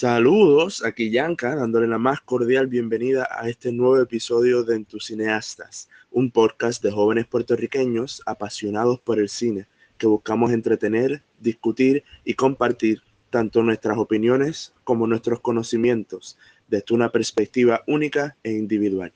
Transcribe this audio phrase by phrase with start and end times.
[0.00, 6.30] Saludos, aquí Yanka, dándole la más cordial bienvenida a este nuevo episodio de Cineastas, un
[6.30, 9.66] podcast de jóvenes puertorriqueños apasionados por el cine,
[9.98, 16.38] que buscamos entretener, discutir y compartir tanto nuestras opiniones como nuestros conocimientos
[16.68, 19.12] desde una perspectiva única e individual.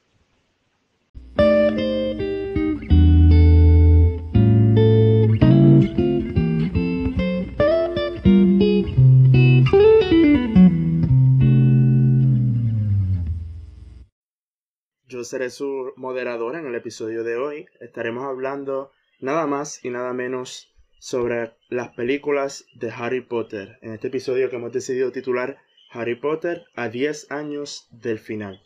[15.25, 17.67] Seré su moderador en el episodio de hoy.
[17.81, 23.79] Estaremos hablando nada más y nada menos sobre las películas de Harry Potter.
[23.83, 25.59] En este episodio que hemos decidido titular
[25.91, 28.63] Harry Potter a 10 años del final.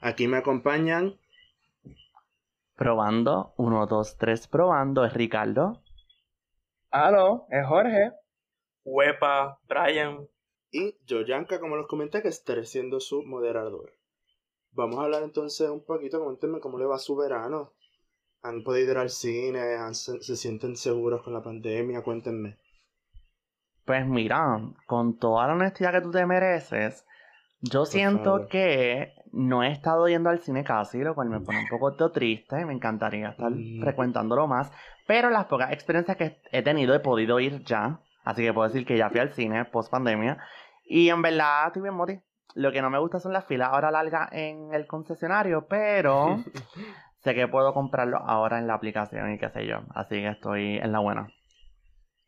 [0.00, 1.18] Aquí me acompañan.
[2.76, 5.82] Probando, 1, 2, 3, probando, es Ricardo.
[6.90, 8.12] Aló, es Jorge.
[8.84, 10.26] Huepa, Brian.
[10.70, 13.92] Y Yoyanka, como los comenté, que estaré siendo su moderador.
[14.72, 17.72] Vamos a hablar entonces un poquito, cuéntenme cómo le va su verano.
[18.42, 19.60] ¿Han podido ir al cine?
[19.92, 22.02] se, sienten seguros con la pandemia?
[22.02, 22.56] Cuéntenme.
[23.84, 27.04] Pues mira, con toda la honestidad que tú te mereces,
[27.60, 31.68] yo siento que no he estado yendo al cine casi, lo cual me pone un
[31.68, 32.64] poco triste.
[32.64, 33.80] Me encantaría estar mm.
[33.80, 34.72] frecuentándolo más.
[35.06, 38.00] Pero las pocas experiencias que he tenido he podido ir ya.
[38.24, 40.38] Así que puedo decir que ya fui al cine post pandemia.
[40.84, 42.20] Y en verdad estoy bien moti.
[42.54, 46.42] Lo que no me gusta son las filas ahora largas en el concesionario, pero
[47.22, 49.80] sé que puedo comprarlo ahora en la aplicación y qué sé yo.
[49.94, 51.32] Así que estoy en la buena.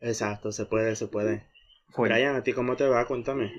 [0.01, 1.47] Exacto, se puede, se puede.
[1.97, 3.07] Brian, ¿a ti cómo te va?
[3.07, 3.53] Cuéntame.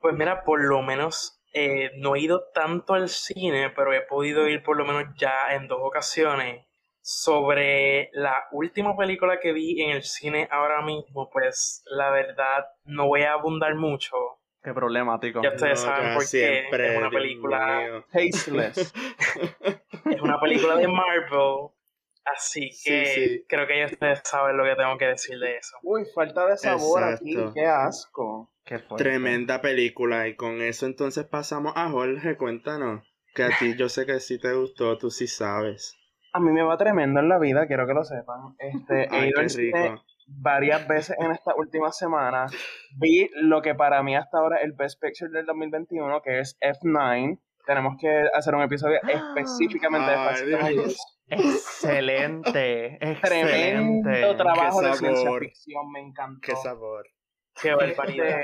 [0.00, 4.48] Pues mira, por lo menos eh, no he ido tanto al cine, pero he podido
[4.48, 6.66] ir por lo menos ya en dos ocasiones.
[7.00, 13.06] Sobre la última película que vi en el cine ahora mismo, pues la verdad no
[13.08, 14.16] voy a abundar mucho
[14.64, 15.42] Qué problemático.
[15.42, 16.68] Ya ustedes saben por qué.
[16.70, 18.78] Es una película tasteless.
[20.10, 21.68] es una película de Marvel.
[22.24, 25.76] Así que creo que ya ustedes saben lo que tengo que decir de eso.
[25.82, 27.36] Uy, falta de sabor aquí.
[27.52, 28.50] Qué asco.
[28.64, 30.26] Qué Tremenda película.
[30.28, 32.38] Y con eso entonces pasamos a Jorge.
[32.38, 33.06] Cuéntanos.
[33.34, 35.94] Que a ti yo sé que sí te gustó, tú sí sabes.
[36.32, 38.54] A mí me va tremendo en la vida, quiero que lo sepan.
[38.58, 42.46] Este, Ay, qué rico varias veces en esta última semana.
[42.96, 46.58] Vi lo que para mí hasta ahora es el Best Picture del 2021, que es
[46.60, 47.40] F9.
[47.66, 50.44] Tenemos que hacer un episodio específicamente de Fast
[51.26, 53.22] Excelente, excelente.
[53.22, 56.40] Tremendo trabajo de ciencia ficción, me encantó.
[56.42, 57.06] Qué sabor.
[57.60, 58.42] Qué barbaridad.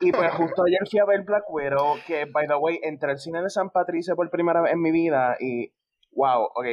[0.00, 3.18] Y pues justo ayer fui a ver Black Widow, que by the way, entré al
[3.18, 5.72] cine de San Patricio por primera vez en mi vida y
[6.12, 6.66] wow, ok,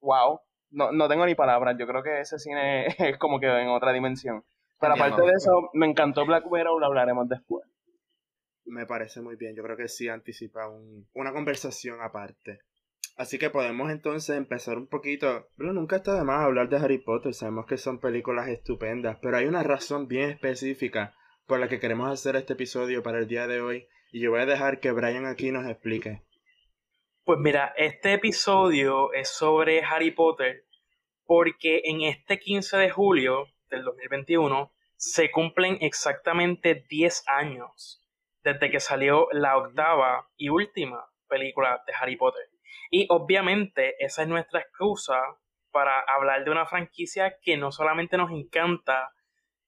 [0.00, 1.76] wow, no, no tengo ni palabras.
[1.78, 4.44] Yo creo que ese cine es como que en otra dimensión.
[4.80, 7.66] Pero aparte de eso, me encantó Black Widow, lo hablaremos después.
[8.64, 9.54] Me parece muy bien.
[9.54, 10.70] Yo creo que sí anticipa
[11.12, 12.60] una conversación aparte.
[13.16, 15.48] Así que podemos entonces empezar un poquito.
[15.56, 17.34] Pero nunca está de más hablar de Harry Potter.
[17.34, 19.18] Sabemos que son películas estupendas.
[19.20, 21.14] Pero hay una razón bien específica
[21.46, 23.86] por la que queremos hacer este episodio para el día de hoy.
[24.12, 26.22] Y yo voy a dejar que Brian aquí nos explique.
[27.30, 30.64] Pues mira, este episodio es sobre Harry Potter
[31.24, 38.04] porque en este 15 de julio del 2021 se cumplen exactamente 10 años
[38.42, 42.50] desde que salió la octava y última película de Harry Potter.
[42.90, 45.22] Y obviamente esa es nuestra excusa
[45.70, 49.14] para hablar de una franquicia que no solamente nos encanta,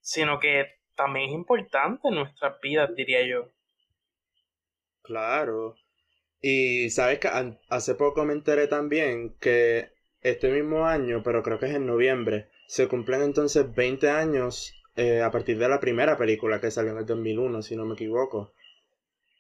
[0.01, 3.47] sino que también es importante en nuestras vidas, diría yo.
[5.03, 5.77] Claro,
[6.43, 7.29] y sabes que
[7.69, 12.49] hace poco me enteré también que este mismo año, pero creo que es en noviembre,
[12.67, 16.99] se cumplen entonces 20 años eh, a partir de la primera película que salió en
[16.99, 18.53] el 2001, si no me equivoco.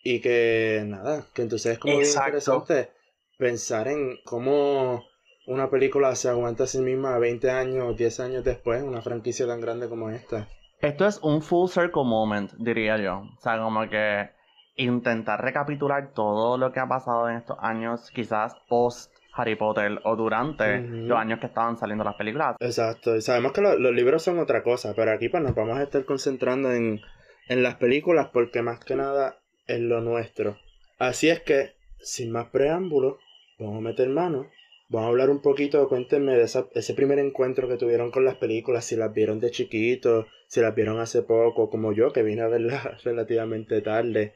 [0.04, 2.90] Y que nada, que entonces es como bien interesante
[3.36, 5.04] pensar en cómo
[5.46, 9.60] una película se aguanta a sí misma 20 años, 10 años después, una franquicia tan
[9.60, 10.48] grande como esta.
[10.80, 13.22] Esto es un full circle moment, diría yo.
[13.36, 14.30] O sea, como que
[14.76, 20.16] intentar recapitular todo lo que ha pasado en estos años, quizás post Harry Potter o
[20.16, 22.56] durante los años que estaban saliendo las películas.
[22.60, 25.82] Exacto, y sabemos que los libros son otra cosa, pero aquí pues nos vamos a
[25.82, 27.00] estar concentrando en,
[27.48, 30.58] en las películas porque más que nada es lo nuestro.
[30.98, 33.16] Así es que, sin más preámbulos,
[33.58, 34.48] vamos a meter mano.
[34.88, 38.84] Vamos a hablar un poquito, cuéntenme de ese primer encuentro que tuvieron con las películas,
[38.84, 42.48] si las vieron de chiquito, si las vieron hace poco, como yo, que vine a
[42.48, 44.34] verlas relativamente tarde.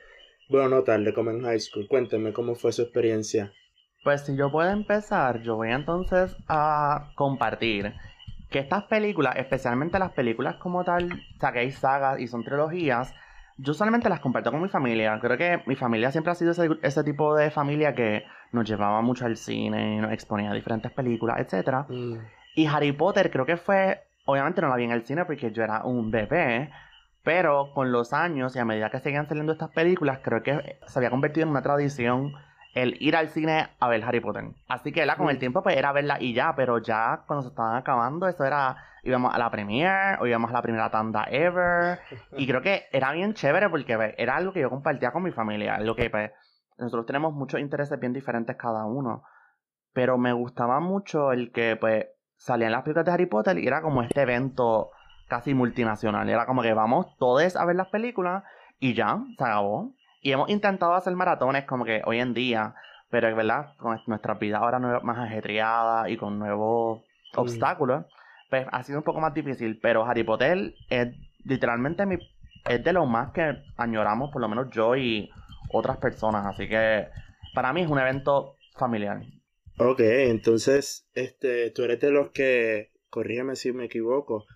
[0.48, 1.88] Bueno, no tarde, como en high school.
[1.88, 3.52] Cuénteme cómo fue su experiencia.
[4.04, 7.92] Pues si yo puedo empezar, yo voy entonces a compartir
[8.50, 12.44] que estas películas, especialmente las películas como tal, o sea, que hay sagas y son
[12.44, 13.12] trilogías,
[13.58, 15.18] yo solamente las comparto con mi familia.
[15.20, 16.52] Creo que mi familia siempre ha sido
[16.82, 21.38] ese, tipo de familia que nos llevaba mucho al cine, nos exponía a diferentes películas,
[21.40, 21.88] etc.
[21.88, 22.18] Mm.
[22.54, 25.62] Y Harry Potter creo que fue, obviamente no la vi en el cine porque yo
[25.64, 26.70] era un bebé,
[27.26, 30.98] pero con los años y a medida que seguían saliendo estas películas, creo que se
[31.00, 32.32] había convertido en una tradición
[32.72, 34.44] el ir al cine a ver Harry Potter.
[34.68, 37.74] Así que con el tiempo pues era verla y ya, pero ya cuando se estaban
[37.74, 41.98] acabando, eso era, íbamos a la premiere o íbamos a la primera tanda ever.
[42.36, 45.80] Y creo que era bien chévere porque era algo que yo compartía con mi familia,
[45.80, 46.30] lo que pues
[46.78, 49.24] nosotros tenemos muchos intereses bien diferentes cada uno.
[49.92, 52.06] Pero me gustaba mucho el que pues
[52.36, 54.92] salían las películas de Harry Potter y era como este evento
[55.28, 56.28] casi multinacional.
[56.28, 58.44] Era como que vamos todos a ver las películas
[58.78, 59.92] y ya, se acabó.
[60.22, 62.74] Y hemos intentado hacer maratones como que hoy en día,
[63.10, 67.02] pero es verdad, con nuestra vida ahora más ajetreada y con nuevos
[67.34, 68.06] obstáculos,
[68.50, 69.78] pues ha sido un poco más difícil.
[69.80, 71.08] Pero Harry Potter es
[71.44, 72.16] literalmente mi,
[72.68, 75.30] es de lo más que añoramos, por lo menos yo y
[75.72, 76.46] otras personas.
[76.46, 77.08] Así que
[77.54, 79.22] para mí es un evento familiar.
[79.78, 84.46] Ok, entonces, este, tú eres de los que, corrígeme si me equivoco,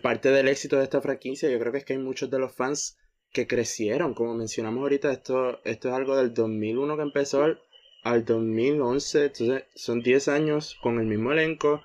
[0.00, 2.54] parte del éxito de esta franquicia, yo creo que es que hay muchos de los
[2.54, 2.96] fans
[3.32, 7.44] que crecieron, como mencionamos ahorita, esto, esto es algo del 2001 que empezó
[8.04, 11.82] al, 2011, entonces son 10 años con el mismo elenco,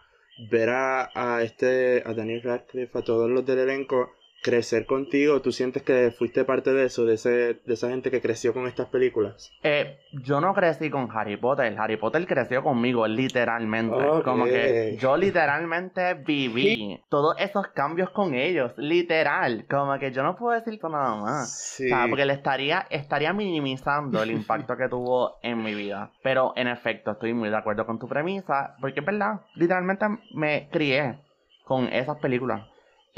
[0.50, 4.12] ver a, a este, a Daniel Radcliffe, a todos los del elenco,
[4.42, 5.42] crecer contigo?
[5.42, 7.30] ¿Tú sientes que fuiste parte de eso, de, ese,
[7.66, 9.52] de esa gente que creció con estas películas?
[9.64, 11.76] Eh, yo no crecí con Harry Potter.
[11.78, 13.96] Harry Potter creció conmigo, literalmente.
[14.24, 19.66] Como que yo literalmente viví todos esos cambios con ellos, literal.
[19.70, 21.80] Como que yo no puedo decir nada más.
[21.80, 26.12] O sea, porque le estaría, estaría minimizando el impacto que tuvo en mi vida.
[26.24, 30.70] Pero en efecto, estoy muy de acuerdo con tu premisa, porque es verdad, literalmente me
[30.72, 31.20] crié
[31.64, 32.62] con esas películas.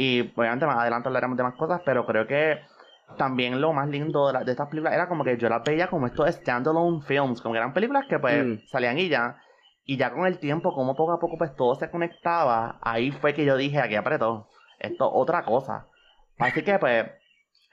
[0.02, 2.62] Y obviamente más adelante hablaremos de más cosas, pero creo que
[3.18, 6.34] también lo más lindo de, estas películas era como que yo las veía como estos
[6.36, 8.68] standalone films, como que eran películas que pues mm.
[8.68, 9.42] salían y ya.
[9.84, 13.34] Y ya con el tiempo, como poco a poco pues todo se conectaba, ahí fue
[13.34, 14.48] que yo dije, aquí apretó,
[14.80, 15.88] esto otra cosa.
[16.38, 17.06] Así que pues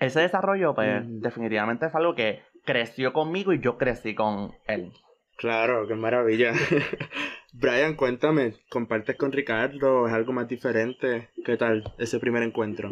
[0.01, 1.21] ese desarrollo pues mm.
[1.21, 4.93] definitivamente fue algo que creció conmigo y yo crecí con él.
[5.37, 6.53] Claro, qué maravilla.
[7.53, 10.07] Brian, cuéntame, ¿compartes con Ricardo?
[10.07, 11.31] ¿Es algo más diferente?
[11.45, 12.91] ¿Qué tal ese primer encuentro?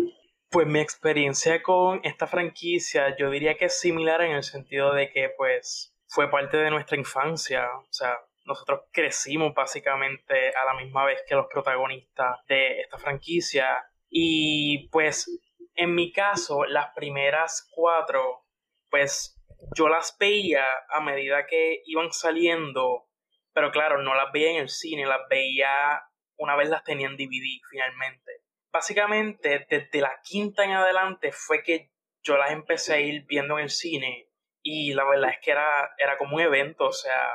[0.50, 5.10] Pues mi experiencia con esta franquicia yo diría que es similar en el sentido de
[5.10, 11.04] que pues fue parte de nuestra infancia, o sea, nosotros crecimos básicamente a la misma
[11.04, 13.66] vez que los protagonistas de esta franquicia
[14.08, 15.28] y pues
[15.74, 18.44] en mi caso las primeras cuatro
[18.90, 19.33] pues
[19.74, 23.08] yo las veía a medida que iban saliendo,
[23.52, 26.02] pero claro, no las veía en el cine, las veía
[26.36, 28.42] una vez las tenía en DVD finalmente.
[28.72, 33.64] Básicamente, desde la quinta en adelante fue que yo las empecé a ir viendo en
[33.64, 34.28] el cine
[34.62, 37.32] y la verdad es que era, era como un evento, o sea,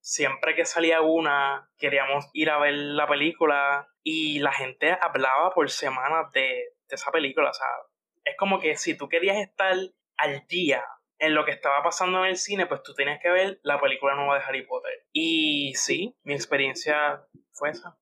[0.00, 5.70] siempre que salía una, queríamos ir a ver la película y la gente hablaba por
[5.70, 7.68] semanas de, de esa película, o sea,
[8.24, 9.74] es como que si tú querías estar
[10.16, 10.84] al día
[11.22, 14.16] en lo que estaba pasando en el cine, pues tú tenías que ver la película
[14.16, 15.06] nueva de Harry Potter.
[15.12, 17.96] Y sí, mi experiencia fue esa.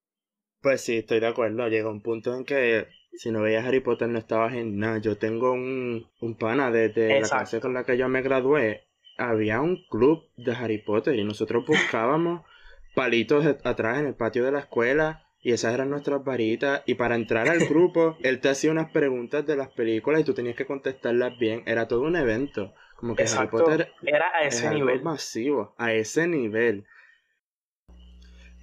[0.63, 1.69] Pues sí, estoy de acuerdo.
[1.69, 4.99] Llega un punto en que si no veías Harry Potter no estabas en nada.
[4.99, 8.89] Yo tengo un, un pana desde la clase con la que yo me gradué.
[9.19, 12.47] Había un club de Harry Potter y nosotros buscábamos
[12.95, 16.83] palitos atrás en el patio de la escuela y esas eran nuestras varitas.
[16.87, 20.33] Y para entrar al grupo, él te hacía unas preguntas de las películas y tú
[20.33, 21.63] tenías que contestarlas bien.
[21.67, 22.75] Era todo un evento.
[23.01, 25.01] Como que Harry Potter era a ese nivel.
[25.01, 26.85] masivo, a ese nivel.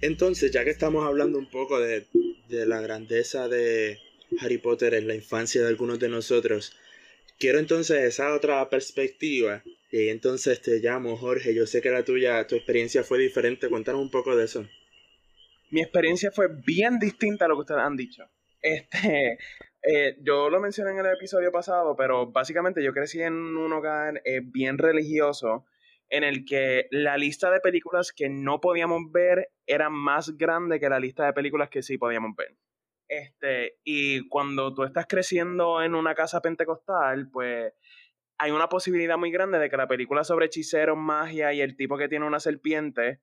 [0.00, 2.06] Entonces, ya que estamos hablando un poco de,
[2.48, 3.98] de la grandeza de
[4.40, 6.72] Harry Potter en la infancia de algunos de nosotros,
[7.36, 9.64] quiero entonces esa otra perspectiva.
[9.90, 11.52] Y ahí entonces te llamo, Jorge.
[11.52, 13.68] Yo sé que la tuya, tu experiencia fue diferente.
[13.68, 14.64] Cuéntanos un poco de eso.
[15.70, 18.22] Mi experiencia fue bien distinta a lo que ustedes han dicho.
[18.62, 19.38] Este,
[19.82, 24.20] eh, yo lo mencioné en el episodio pasado, pero básicamente yo crecí en un hogar
[24.24, 25.64] eh, bien religioso
[26.10, 30.88] en el que la lista de películas que no podíamos ver era más grande que
[30.88, 32.56] la lista de películas que sí podíamos ver.
[33.08, 37.72] Este, y cuando tú estás creciendo en una casa pentecostal, pues
[38.38, 41.96] hay una posibilidad muy grande de que la película sobre hechiceros, magia y el tipo
[41.98, 43.20] que tiene una serpiente,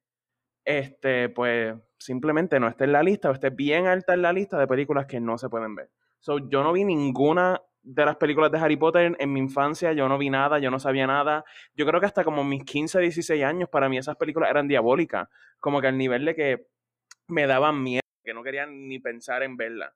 [0.65, 4.59] este, pues simplemente no esté en la lista o esté bien alta en la lista
[4.59, 5.89] de películas que no se pueden ver.
[6.25, 10.09] So, yo no vi ninguna de las películas de Harry Potter en mi infancia, yo
[10.09, 11.45] no vi nada, yo no sabía nada.
[11.75, 15.29] Yo creo que hasta como mis 15, 16 años, para mí esas películas eran diabólicas.
[15.59, 16.65] Como que al nivel de que
[17.27, 19.93] me daban miedo, que no quería ni pensar en verla.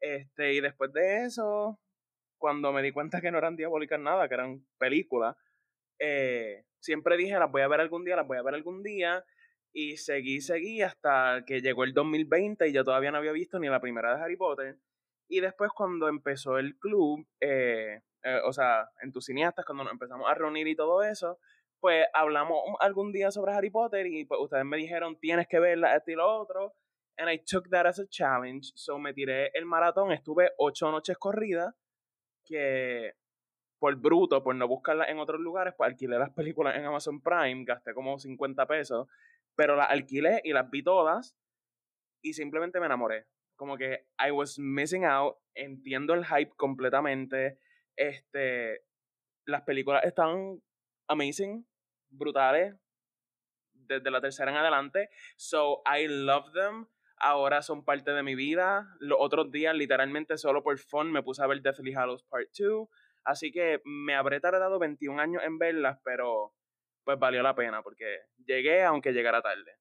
[0.00, 1.80] Este, y después de eso,
[2.36, 5.34] cuando me di cuenta que no eran diabólicas nada, que eran películas,
[5.98, 9.24] eh, siempre dije, las voy a ver algún día, las voy a ver algún día,
[9.72, 13.70] y seguí, seguí hasta que llegó el 2020 y yo todavía no había visto ni
[13.70, 14.76] la primera de Harry Potter.
[15.30, 19.92] Y después cuando empezó el club, eh, eh, o sea, en tus cineastas, cuando nos
[19.92, 21.38] empezamos a reunir y todo eso,
[21.78, 25.94] pues hablamos algún día sobre Harry Potter y pues ustedes me dijeron, tienes que verla,
[25.94, 26.74] esto y lo otro.
[27.16, 28.72] And I took that as a challenge.
[28.74, 31.76] So me tiré el maratón, estuve ocho noches corridas,
[32.44, 33.12] que
[33.78, 37.64] por bruto, por no buscarlas en otros lugares, pues alquilé las películas en Amazon Prime,
[37.64, 39.06] gasté como 50 pesos,
[39.54, 41.36] pero las alquilé y las vi todas
[42.20, 43.26] y simplemente me enamoré.
[43.60, 47.58] Como que I was missing out, entiendo el hype completamente.
[47.94, 48.86] Este,
[49.44, 50.62] las películas están
[51.08, 51.68] amazing,
[52.08, 52.74] brutales,
[53.74, 55.10] desde la tercera en adelante.
[55.36, 56.86] So I love them.
[57.18, 58.96] Ahora son parte de mi vida.
[58.98, 62.88] Los otros días, literalmente solo por fun, me puse a ver Deathly Hallows Part 2.
[63.24, 66.54] Así que me habré tardado 21 años en verlas, pero
[67.04, 69.76] pues valió la pena porque llegué aunque llegara tarde.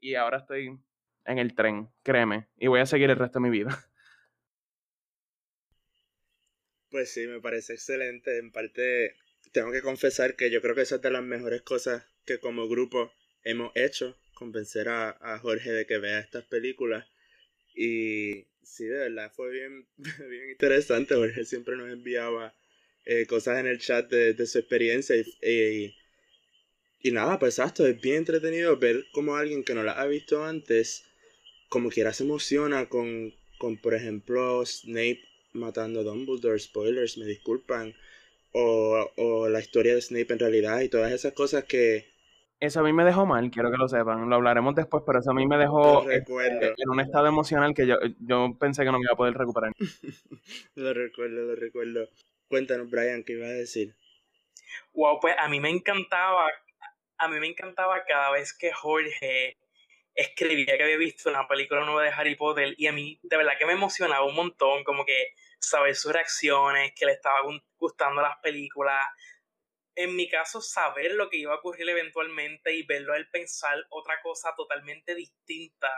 [0.00, 0.76] Y ahora estoy
[1.24, 3.68] en el tren, créeme, y voy a seguir el resto de mi vida.
[6.92, 8.36] Pues sí, me parece excelente.
[8.36, 9.16] En parte,
[9.50, 12.68] tengo que confesar que yo creo que esa es de las mejores cosas que como
[12.68, 13.10] grupo
[13.44, 17.06] hemos hecho, convencer a, Jorge de que vea estas películas.
[17.74, 19.86] Y sí, de verdad fue bien,
[20.28, 21.14] bien interesante.
[21.14, 22.54] Jorge siempre nos enviaba
[23.04, 25.94] eh, cosas en el chat de, su experiencia y,
[27.00, 30.44] y, nada, pues exacto, es bien entretenido ver como alguien que no la ha visto
[30.44, 31.04] antes,
[31.72, 35.22] como quiera se emociona con, con por ejemplo, Snape
[35.54, 37.94] matando a Dumbledore, spoilers, me disculpan,
[38.52, 42.12] o, o la historia de Snape en realidad y todas esas cosas que,
[42.60, 44.30] eso a mí me dejó mal, quiero que lo sepan.
[44.30, 46.22] Lo hablaremos después, pero eso a mí me dejó eh,
[46.76, 49.72] en un estado emocional que yo, yo pensé que no me iba a poder recuperar.
[50.76, 52.06] lo recuerdo, lo recuerdo.
[52.46, 53.96] Cuéntanos, Brian, ¿qué ibas a decir?
[54.92, 56.46] Wow, pues a mí me encantaba,
[57.18, 59.56] a mí me encantaba cada vez que Jorge
[60.14, 63.54] escribía que había visto una película nueva de Harry Potter y a mí de verdad
[63.58, 67.38] que me emocionaba un montón, como que saber sus reacciones, que le estaba
[67.76, 69.00] gustando las películas.
[69.94, 73.76] En mi caso, saber lo que iba a ocurrir eventualmente y verlo a él pensar
[73.90, 75.90] otra cosa totalmente distinta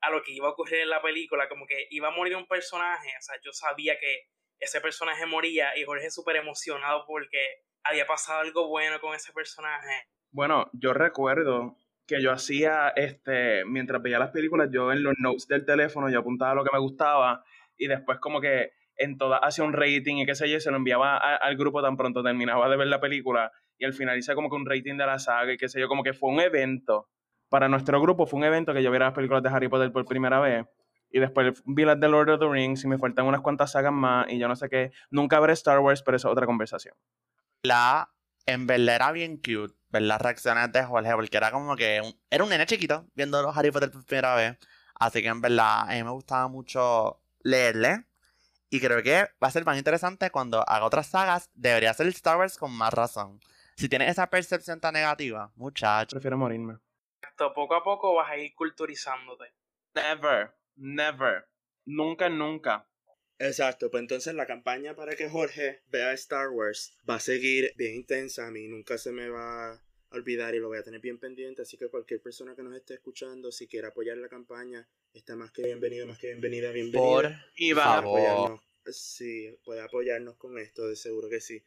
[0.00, 2.46] a lo que iba a ocurrir en la película, como que iba a morir un
[2.46, 4.28] personaje, o sea, yo sabía que
[4.60, 10.08] ese personaje moría y Jorge súper emocionado porque había pasado algo bueno con ese personaje.
[10.30, 11.76] Bueno, yo recuerdo
[12.08, 16.20] que yo hacía, este, mientras veía las películas, yo en los notes del teléfono yo
[16.20, 17.44] apuntaba lo que me gustaba
[17.76, 20.78] y después como que en todas hacía un rating y qué sé yo, se lo
[20.78, 24.48] enviaba al grupo tan pronto terminaba de ver la película y al final hice como
[24.48, 27.10] que un rating de la saga y qué sé yo, como que fue un evento.
[27.50, 30.06] Para nuestro grupo fue un evento que yo viera las películas de Harry Potter por
[30.06, 30.66] primera vez
[31.10, 33.92] y después vi las de Lord of the Rings y me faltan unas cuantas sagas
[33.92, 34.92] más y yo no sé qué.
[35.10, 36.94] Nunca veré Star Wars, pero eso es otra conversación.
[37.62, 38.10] La,
[38.46, 42.44] en verdad era bien cute ver las reacciones de Jorge, porque era como que era
[42.44, 44.58] un nene chiquito viendo los Harry Potter por primera vez.
[44.94, 48.04] Así que en verdad a mí me gustaba mucho leerle.
[48.70, 51.50] Y creo que va a ser más interesante cuando haga otras sagas.
[51.54, 53.40] Debería ser Star Wars con más razón.
[53.76, 56.16] Si tienes esa percepción tan negativa, muchacho.
[56.16, 56.78] Prefiero morirme.
[57.22, 59.54] Esto poco a poco vas a ir culturizándote.
[59.94, 60.52] Never.
[60.76, 61.48] Never.
[61.86, 62.87] Nunca, nunca.
[63.38, 67.94] Exacto, pues entonces la campaña para que Jorge vea Star Wars va a seguir bien
[67.94, 68.46] intensa.
[68.46, 71.62] A mí nunca se me va a olvidar y lo voy a tener bien pendiente.
[71.62, 75.52] Así que cualquier persona que nos esté escuchando, si quiere apoyar la campaña, está más
[75.52, 77.00] que bienvenido, más que bienvenida, bienvenida.
[77.00, 78.60] Por y va a apoyarnos.
[78.90, 81.62] Sí, puede apoyarnos con esto, de seguro que sí.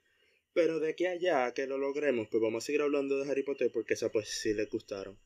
[0.54, 3.44] Pero de aquí a allá que lo logremos, pues vamos a seguir hablando de Harry
[3.44, 5.18] Potter porque esa pues sí les gustaron.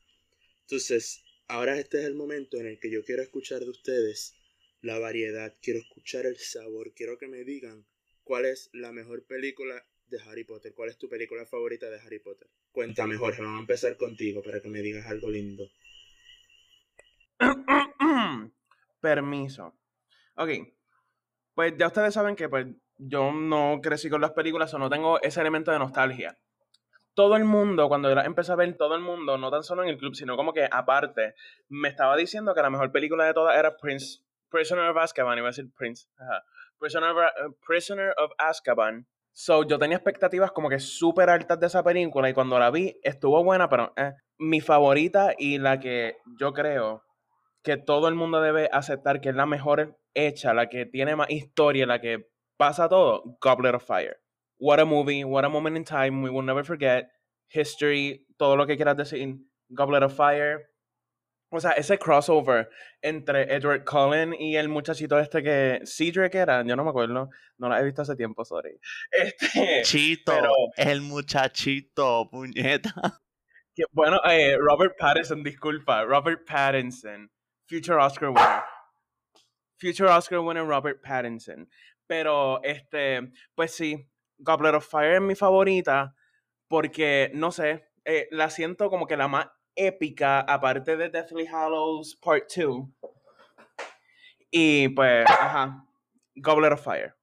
[0.60, 4.34] Entonces, Ahora este es el momento en el que yo quiero escuchar de ustedes
[4.80, 7.86] la variedad, quiero escuchar el sabor, quiero que me digan
[8.24, 12.18] cuál es la mejor película de Harry Potter, cuál es tu película favorita de Harry
[12.18, 12.48] Potter.
[12.72, 15.68] Cuéntame Jorge, vamos a empezar contigo para que me digas algo lindo.
[19.00, 19.78] Permiso.
[20.36, 20.50] Ok,
[21.54, 22.66] pues ya ustedes saben que pues,
[22.98, 26.38] yo no crecí con las películas o no tengo ese elemento de nostalgia.
[27.14, 29.88] Todo el mundo, cuando yo empecé a ver, todo el mundo, no tan solo en
[29.88, 31.34] el club, sino como que aparte,
[31.70, 35.48] me estaba diciendo que la mejor película de todas era Prince, Prisoner of Azkaban, iba
[35.48, 36.08] a decir Prince,
[36.78, 39.06] Prisoner, of, eh, Prisoner of Azkaban.
[39.32, 42.98] So, yo tenía expectativas como que súper altas de esa película y cuando la vi
[43.02, 47.02] estuvo buena, pero eh, mi favorita y la que yo creo
[47.62, 51.28] que todo el mundo debe aceptar que es la mejor hecha, la que tiene más
[51.30, 54.16] historia, la que pasa todo, Goblet of Fire.
[54.58, 57.10] What a movie, what a moment in time, we will never forget.
[57.48, 59.36] History, todo lo que quieras decir.
[59.68, 60.70] Goblet of Fire,
[61.48, 62.68] O sea, ese crossover
[63.00, 67.68] entre Edward Cullen y el muchachito este que Cedric era, yo no me acuerdo, no
[67.68, 68.78] la he visto hace tiempo, sorry.
[69.12, 72.92] Este, Chito, pero- el muchachito, puñeta.
[73.74, 77.30] que- bueno, eh, Robert Pattinson, disculpa, Robert Pattinson,
[77.68, 78.62] future Oscar winner.
[79.78, 81.68] Future Oscar winner Robert Pattinson.
[82.08, 86.14] Pero, este, pues sí, Goblet of Fire es mi favorita
[86.68, 92.16] porque, no sé, eh, la siento como que la más épica, aparte de Deathly Hallows
[92.16, 92.88] Part 2.
[94.50, 95.86] Y pues, ajá,
[96.34, 97.14] Goblet of Fire.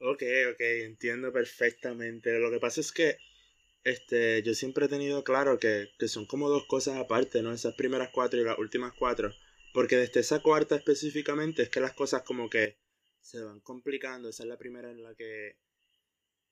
[0.00, 2.38] Ok, ok, entiendo perfectamente.
[2.38, 3.16] Lo que pasa es que
[3.84, 7.52] este, yo siempre he tenido claro que, que son como dos cosas aparte, ¿no?
[7.52, 9.32] Esas primeras cuatro y las últimas cuatro.
[9.72, 12.78] Porque desde esa cuarta específicamente es que las cosas como que
[13.20, 14.28] se van complicando.
[14.28, 15.56] Esa es la primera en la que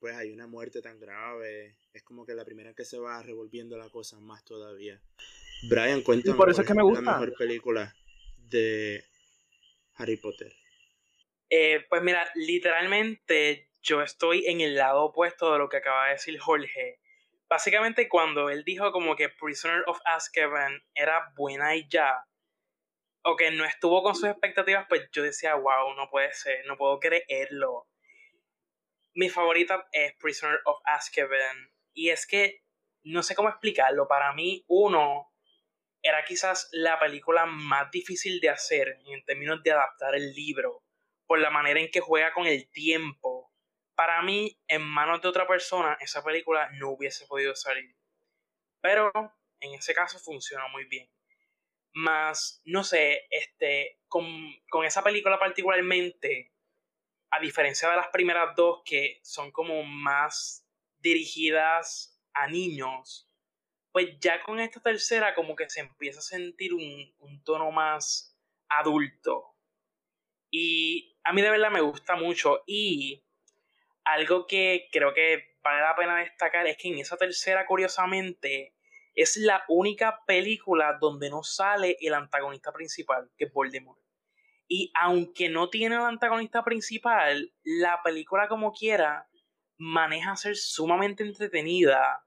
[0.01, 1.77] pues hay una muerte tan grave.
[1.93, 5.01] Es como que la primera que se va revolviendo la cosa más todavía.
[5.69, 6.37] Brian, cuéntame.
[6.37, 7.05] por eso es ¿cuál que me gusta.
[7.05, 7.95] La mejor película
[8.37, 9.05] de
[9.97, 10.53] Harry Potter.
[11.51, 16.13] Eh, pues mira, literalmente yo estoy en el lado opuesto de lo que acaba de
[16.13, 17.01] decir Jorge.
[17.49, 22.25] Básicamente cuando él dijo como que Prisoner of Azkaban era buena y ya,
[23.23, 26.77] o que no estuvo con sus expectativas, pues yo decía, wow, no puede ser, no
[26.77, 27.89] puedo creerlo.
[29.21, 31.75] Mi favorita es Prisoner of Azkaban.
[31.93, 32.65] Y es que
[33.03, 34.09] no sé cómo explicarlo.
[34.09, 35.31] Para mí, uno,
[36.01, 40.85] era quizás la película más difícil de hacer en términos de adaptar el libro,
[41.27, 43.53] por la manera en que juega con el tiempo.
[43.95, 47.95] Para mí, en manos de otra persona, esa película no hubiese podido salir.
[48.81, 49.13] Pero
[49.61, 51.11] en ese caso funcionó muy bien.
[51.93, 54.25] Más, no sé, este, con,
[54.71, 56.50] con esa película particularmente,
[57.31, 60.67] a diferencia de las primeras dos que son como más
[60.99, 63.29] dirigidas a niños,
[63.93, 68.37] pues ya con esta tercera como que se empieza a sentir un, un tono más
[68.69, 69.57] adulto.
[70.51, 72.63] Y a mí de verdad me gusta mucho.
[72.67, 73.25] Y
[74.05, 78.75] algo que creo que vale la pena destacar es que en esa tercera, curiosamente,
[79.15, 84.00] es la única película donde no sale el antagonista principal, que es Voldemort.
[84.73, 89.29] Y aunque no tiene el antagonista principal, la película como quiera
[89.79, 92.25] maneja ser sumamente entretenida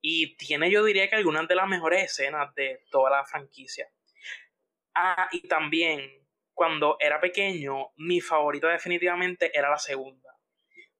[0.00, 3.90] y tiene yo diría que algunas de las mejores escenas de toda la franquicia.
[4.94, 6.08] Ah, y también
[6.54, 10.38] cuando era pequeño, mi favorita definitivamente era la segunda.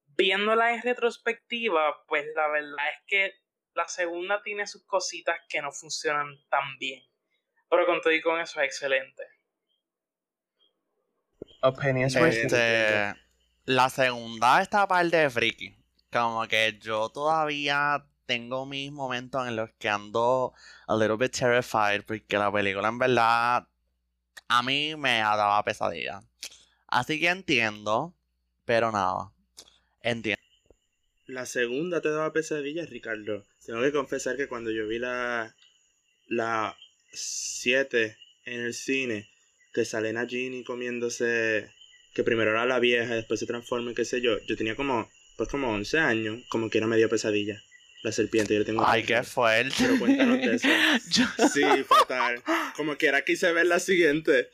[0.07, 3.35] Viéndola en retrospectiva, pues la verdad es que
[3.75, 7.05] la segunda tiene sus cositas que no funcionan tan bien.
[7.71, 9.23] Pero con con eso es excelente.
[11.63, 13.15] Opinions Este,
[13.67, 15.77] la segunda está par de friki.
[16.11, 20.53] Como que yo todavía tengo mis momentos en los que ando
[20.87, 23.69] a little bit terrified porque la película en verdad
[24.49, 26.23] a mí me daba pesadilla.
[26.89, 28.15] Así que entiendo,
[28.65, 29.33] pero nada.
[30.03, 30.43] Entiendo.
[31.27, 33.45] La segunda te daba pesadillas, Ricardo.
[33.65, 35.55] Tengo que confesar que cuando yo vi la
[36.27, 36.77] la
[37.13, 39.32] 7 en el cine,
[39.73, 41.71] que sale Nagini comiéndose,
[42.15, 45.09] que primero era la vieja, después se transforma y qué sé yo, yo tenía como,
[45.37, 47.61] pues como 11 años, como que era medio pesadilla.
[48.03, 48.85] La serpiente, yo tengo...
[48.85, 49.75] Ay, qué fuerte.
[49.79, 50.69] Pero cuéntanos de eso.
[51.11, 52.43] Yo- Sí, fatal.
[52.77, 54.49] Como que era quise ver la siguiente,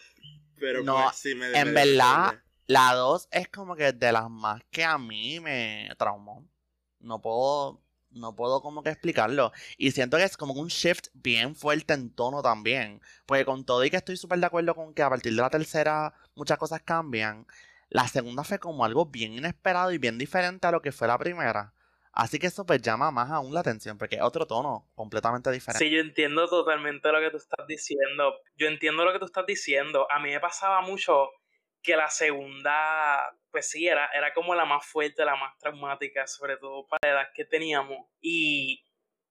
[0.60, 2.44] pero No, pues sí me en me verdad, pesadilla.
[2.66, 6.46] La 2 es como que de las más que a mí me traumó.
[7.00, 9.52] No puedo, no puedo como que explicarlo.
[9.76, 13.00] Y siento que es como un shift bien fuerte en tono también.
[13.26, 15.50] Porque con todo y que estoy súper de acuerdo con que a partir de la
[15.50, 17.46] tercera muchas cosas cambian,
[17.90, 21.18] la segunda fue como algo bien inesperado y bien diferente a lo que fue la
[21.18, 21.72] primera.
[22.12, 25.84] Así que eso pues llama más aún la atención, porque es otro tono completamente diferente.
[25.84, 28.34] Sí, yo entiendo totalmente lo que tú estás diciendo.
[28.56, 30.10] Yo entiendo lo que tú estás diciendo.
[30.10, 31.28] A mí me pasaba mucho
[31.82, 36.56] que la segunda, pues sí, era, era como la más fuerte, la más traumática, sobre
[36.56, 38.06] todo para la edad que teníamos.
[38.20, 38.84] Y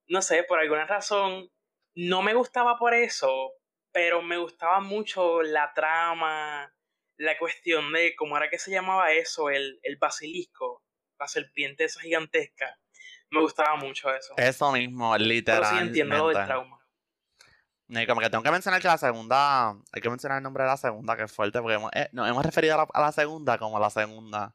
[0.08, 1.52] no sé, por alguna razón,
[1.96, 3.52] no me gustaba por eso,
[3.92, 6.74] pero me gustaba mucho la trama,
[7.18, 10.84] la cuestión de cómo era que se llamaba eso, el, el basilisco,
[11.20, 12.80] la serpiente esa gigantesca.
[13.30, 14.34] Me gustaba mucho eso.
[14.38, 15.80] Eso mismo, pero literalmente.
[15.80, 16.77] sí entiendo lo del trauma.
[17.90, 20.70] Y como que tengo que mencionar que la segunda, hay que mencionar el nombre de
[20.70, 23.12] la segunda, que es fuerte, porque hemos, eh, nos hemos referido a la, a la
[23.12, 24.54] segunda como la segunda.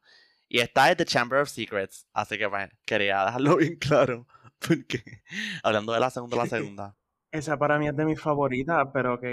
[0.48, 4.26] Y esta es The Chamber of Secrets, así que pues quería dejarlo bien claro,
[4.58, 5.22] porque
[5.62, 6.96] hablando de la segunda, la segunda.
[7.30, 9.24] Esa para mí es de mis favoritas, pero ok.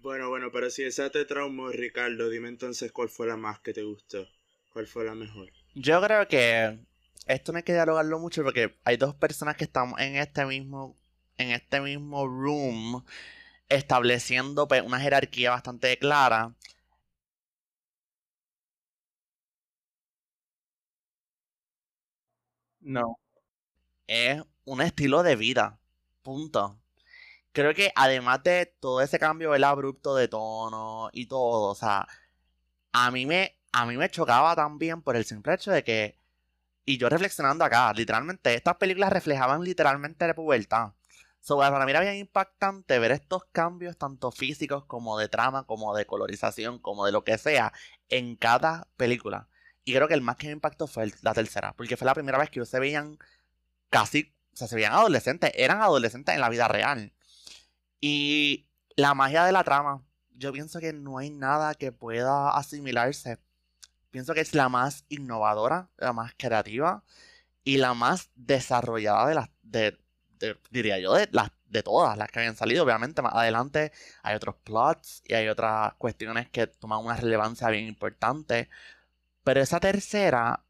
[0.00, 3.74] Bueno, bueno, pero si esa te traumó, Ricardo, dime entonces cuál fue la más que
[3.74, 4.26] te gustó.
[4.72, 5.50] ¿Cuál fue la mejor?
[5.74, 6.78] Yo creo que
[7.26, 10.96] esto no hay que dialogarlo mucho porque hay dos personas que estamos en este mismo,
[11.38, 13.04] en este mismo room
[13.68, 16.54] estableciendo pues, una jerarquía bastante clara.
[22.80, 23.18] No.
[24.06, 25.78] Es un estilo de vida.
[26.22, 26.80] Punto.
[27.52, 32.08] Creo que además de todo ese cambio el abrupto de tono y todo, o sea,
[32.92, 36.18] a mí me, a mí me chocaba también por el simple hecho de que,
[36.86, 40.92] y yo reflexionando acá, literalmente, estas películas reflejaban literalmente la pubertad.
[41.42, 45.94] So, para mí era bien impactante ver estos cambios, tanto físicos como de trama, como
[45.96, 47.72] de colorización, como de lo que sea,
[48.08, 49.48] en cada película.
[49.84, 52.38] Y creo que el más que me impactó fue la tercera, porque fue la primera
[52.38, 53.18] vez que ellos se veían
[53.90, 57.12] casi, o sea, se veían adolescentes, eran adolescentes en la vida real.
[58.00, 63.38] Y la magia de la trama, yo pienso que no hay nada que pueda asimilarse.
[64.10, 67.04] Pienso que es la más innovadora, la más creativa
[67.64, 69.98] y la más desarrollada de las, de,
[70.70, 72.84] diría yo, de, las, de todas las que habían salido.
[72.84, 77.86] Obviamente, más adelante hay otros plots y hay otras cuestiones que toman una relevancia bien
[77.86, 78.68] importante.
[79.44, 80.64] Pero esa tercera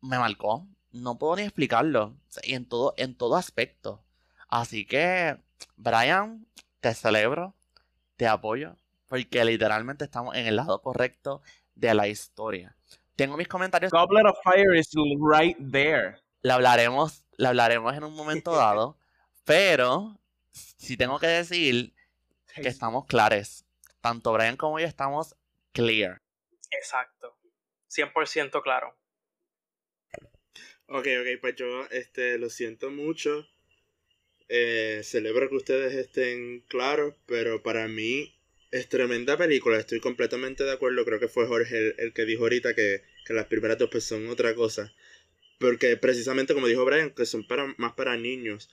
[0.00, 0.66] me marcó.
[0.92, 2.14] No puedo ni explicarlo.
[2.42, 4.02] Y en todo, en todo aspecto.
[4.48, 5.38] Así que,
[5.76, 6.46] Brian,
[6.80, 7.54] te celebro,
[8.16, 8.76] te apoyo,
[9.08, 11.42] porque literalmente estamos en el lado correcto
[11.74, 12.76] de la historia.
[13.16, 13.92] Tengo mis comentarios.
[13.92, 16.16] Goblet of Fire is right there.
[16.42, 18.96] La hablaremos, la hablaremos en un momento dado,
[19.44, 20.18] pero
[20.52, 21.92] si tengo que decir
[22.54, 23.64] que estamos claros.
[24.00, 25.34] Tanto Brian como yo estamos
[25.72, 26.20] clear.
[26.70, 27.36] Exacto.
[27.90, 28.96] 100% claro.
[30.86, 33.48] Ok, ok, pues yo este, lo siento mucho.
[34.48, 38.34] Eh, celebro que ustedes estén claros, pero para mí
[38.70, 39.78] es tremenda película.
[39.78, 41.04] Estoy completamente de acuerdo.
[41.04, 44.54] Creo que fue Jorge el, que dijo ahorita que, las primeras dos pues, son otra
[44.54, 44.92] cosa.
[45.62, 48.68] Porque precisamente como dijo Brian, que son para, más para niños.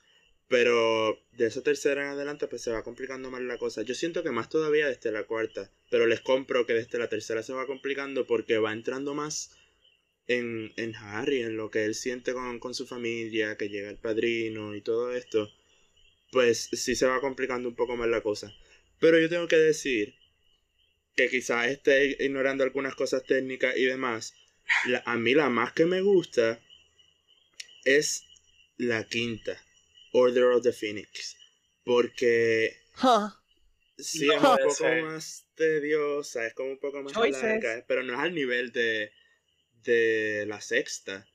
[0.47, 3.84] Pero de esa tercera en adelante pues se va complicando más la cosa.
[3.84, 5.71] Yo siento que más todavía desde la cuarta.
[5.91, 9.52] Pero les compro que desde la tercera se va complicando porque va entrando más
[10.25, 13.99] en, en Harry, en lo que él siente con, con su familia, que llega el
[13.99, 15.47] padrino y todo esto.
[16.32, 18.52] Pues sí se va complicando un poco más la cosa.
[18.99, 20.15] Pero yo tengo que decir
[21.15, 24.34] que quizás esté ignorando algunas cosas técnicas y demás.
[25.06, 26.60] a mí la más que me gusta
[27.97, 28.25] es
[28.78, 29.62] la quinta,
[30.13, 31.38] Order of the Phoenix.
[31.84, 32.78] Porque
[33.97, 38.19] sí es un poco más tediosa, es como un poco más larga, pero no es
[38.19, 39.12] al nivel de,
[39.84, 41.28] de la sexta.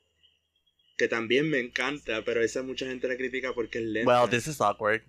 [0.97, 4.23] Que también me encanta, pero esa mucha gente la critica porque es lenta.
[4.23, 5.03] Well, this is awkward.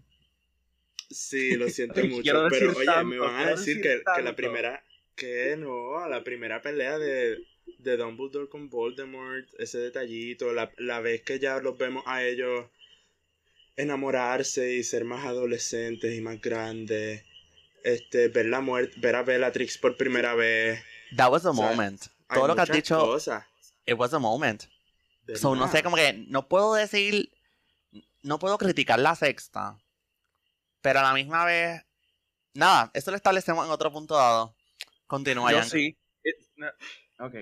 [1.11, 4.83] Sí, lo siento mucho, pero oye, me van a decir, que, que, la primera,
[5.15, 11.23] que no, la primera pelea de, de Dumbledore con Voldemort, ese detallito, la, la vez
[11.23, 12.65] que ya los vemos a ellos
[13.75, 17.23] enamorarse y ser más adolescentes y más grandes,
[17.83, 20.81] este, ver la muerte, ver a Bellatrix por primera vez.
[21.15, 22.05] That was a moment.
[22.33, 23.17] Todo lo que has dicho,
[23.85, 24.63] it was a moment.
[25.35, 27.31] So, no sé, como que no puedo decir,
[28.21, 29.77] no puedo criticar la sexta,
[30.81, 31.83] pero a la misma vez,
[32.53, 34.55] nada, esto lo establecemos en otro punto dado.
[35.07, 35.97] Continúa, Yo sí.
[37.19, 37.35] Ok.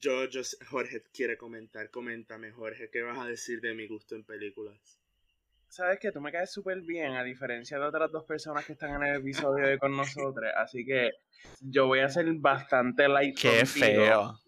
[0.00, 1.90] Yo, yo, Jorge quiere comentar.
[1.90, 4.98] Coméntame, Jorge, ¿qué vas a decir de mi gusto en películas?
[5.68, 8.94] Sabes que tú me caes súper bien, a diferencia de otras dos personas que están
[8.96, 10.50] en el episodio de con nosotros.
[10.56, 11.12] Así que
[11.60, 13.38] yo voy a ser bastante light.
[13.38, 14.40] Qué feo.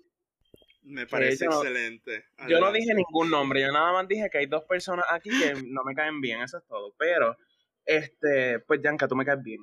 [0.83, 2.25] Me parece excelente.
[2.49, 5.55] Yo no dije ningún nombre, yo nada más dije que hay dos personas aquí que
[5.65, 6.93] no me caen bien, eso es todo.
[6.99, 7.37] Pero
[7.85, 9.61] este, pues Yanka, tú me caes bien.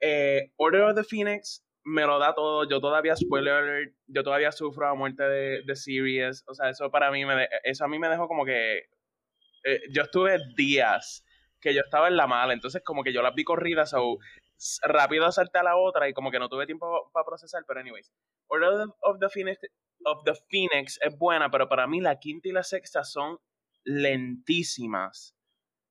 [0.00, 2.68] Eh, Order of the Phoenix me lo da todo.
[2.68, 6.44] Yo todavía, spoiler alert, yo todavía sufro la muerte de, de Sirius.
[6.46, 8.78] O sea, eso para mí me eso a mí me dejó como que
[9.64, 11.24] eh, yo estuve días
[11.60, 14.18] que yo estaba en la mala, entonces como que yo las vi corridas, o
[14.82, 18.12] rápido salté a la otra y como que no tuve tiempo para procesar, pero anyways.
[18.48, 19.58] Order of the Phoenix
[20.04, 23.38] of the Phoenix es buena, pero para mí la quinta y la sexta son
[23.84, 25.36] lentísimas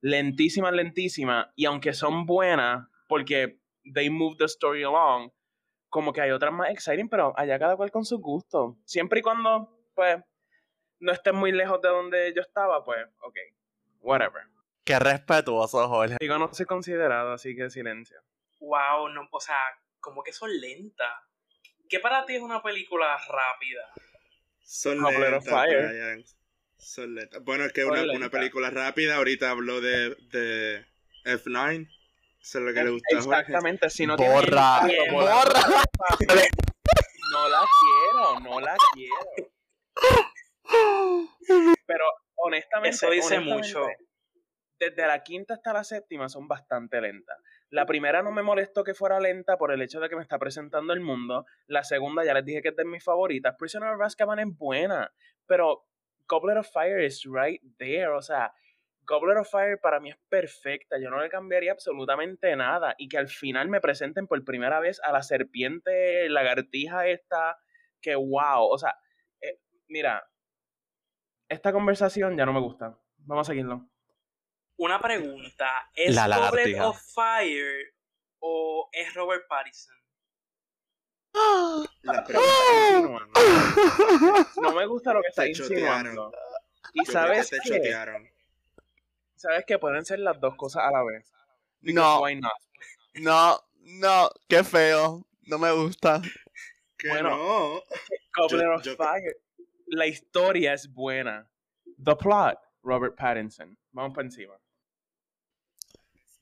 [0.06, 3.60] lentísima, lentísima, y aunque son buenas, porque
[3.96, 5.32] they move the story along,
[5.96, 8.78] como que hay otras más exciting, pero allá cada cual con su gusto.
[8.84, 10.18] Siempre y cuando, pues,
[11.00, 13.38] no estén muy lejos de donde yo estaba, pues, ok,
[14.02, 14.44] whatever.
[14.84, 16.18] Qué respetuoso, Jorge.
[16.20, 18.20] Digo, no soy considerado, así que silencio.
[18.60, 19.56] Wow, no, o sea,
[20.02, 21.14] como que son lentas.
[21.88, 23.90] ¿Qué para ti es una película rápida?
[26.78, 30.86] Son lentas, bueno, es que una, una película rápida, ahorita habló de, de
[31.24, 31.88] F9.
[32.46, 34.82] Eso es lo que le gusta Exactamente, si no borra,
[35.12, 35.62] borra.
[37.32, 39.52] No la quiero, no la quiero.
[41.88, 42.06] Pero
[42.36, 43.88] honestamente, eso dice mucho.
[44.80, 47.36] desde la quinta hasta la séptima son bastante lentas.
[47.72, 50.38] La primera no me molestó que fuera lenta por el hecho de que me está
[50.38, 51.48] presentando el mundo.
[51.66, 53.56] La segunda ya les dije que es de mis favoritas.
[53.58, 55.12] Prisoner of Azkaban es buena,
[55.48, 55.88] pero
[56.28, 58.10] Goblet of Fire is right there.
[58.10, 58.54] O sea,
[59.06, 60.98] Goblet of Fire para mí es perfecta.
[61.00, 62.96] Yo no le cambiaría absolutamente nada.
[62.98, 67.58] Y que al final me presenten por primera vez a la serpiente lagartija esta.
[68.02, 68.68] Que wow.
[68.70, 68.96] O sea,
[69.42, 70.28] eh, mira,
[71.50, 72.98] esta conversación ya no me gusta.
[73.18, 73.90] Vamos a seguirlo.
[74.78, 75.90] Una pregunta.
[75.94, 77.96] ¿Es La Goblet of Fire
[78.40, 79.96] o es Robert Pattinson?
[82.04, 82.52] La pregunta
[82.92, 83.40] insinuando.
[84.62, 86.32] No me gusta lo que está insinuando.
[86.94, 87.70] Y sabes que te qué?
[87.70, 88.35] chotearon.
[89.36, 91.32] Sabes que pueden ser las dos cosas a la vez.
[91.82, 92.22] Because No.
[92.22, 92.52] why not?
[93.16, 95.26] No, no, qué feo.
[95.44, 96.22] No me gusta.
[96.98, 97.30] Que Bueno.
[97.30, 97.82] no.
[98.36, 99.36] Goblet Yo- of yo- Fire.
[99.88, 101.48] La historia es buena.
[102.04, 103.78] The plot, Robert Pattinson.
[103.92, 104.56] Vamos para encima.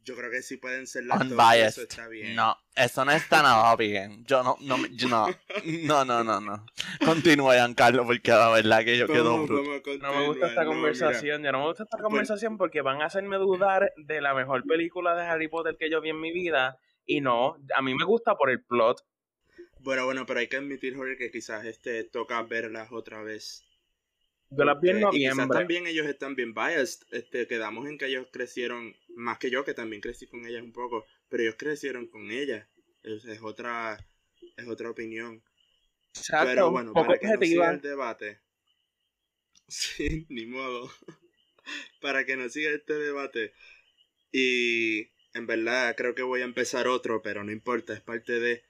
[0.04, 1.32] Yo creo que sí pueden ser las dos.
[1.32, 1.68] Unbiased.
[1.68, 2.36] Eso está bien.
[2.36, 4.26] No, eso no está nada bien.
[4.26, 5.28] Yo no, no, me- yo no,
[5.66, 6.66] no, no, no, no.
[7.06, 9.64] Continúa, Giancarlo, porque la verdad que yo quedo bruto.
[10.02, 11.42] No me gusta esta No, conversación.
[11.44, 15.16] Ya no me gusta esta conversación porque van a hacerme dudar de la mejor película
[15.16, 16.78] de Harry Potter que yo vi en mi vida.
[17.06, 19.06] Y no, a mí me gusta por el plot.
[19.80, 23.64] Bueno, bueno, pero hay que admitir, Jorge, que quizás este toca verlas otra vez.
[24.58, 25.60] Yo las vi en Porque- y quizás noviembre.
[25.60, 27.06] también ellos están bien biased.
[27.12, 30.72] Este, quedamos en que ellos crecieron más que yo, que también crecí con ellas un
[30.74, 32.68] poco, pero ellos crecieron con ellas.
[33.04, 33.98] Es, es otra
[34.58, 35.42] es otra opinión.
[36.16, 38.40] Exacto, pero bueno, para que no siga el debate.
[39.68, 40.92] Sí, ni modo.
[42.02, 43.54] para que no siga este debate.
[44.32, 48.64] Y en verdad creo que voy a empezar otro, pero no importa, es parte de...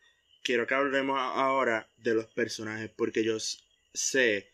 [0.43, 4.52] Quiero que hablemos ahora de los personajes, porque yo sé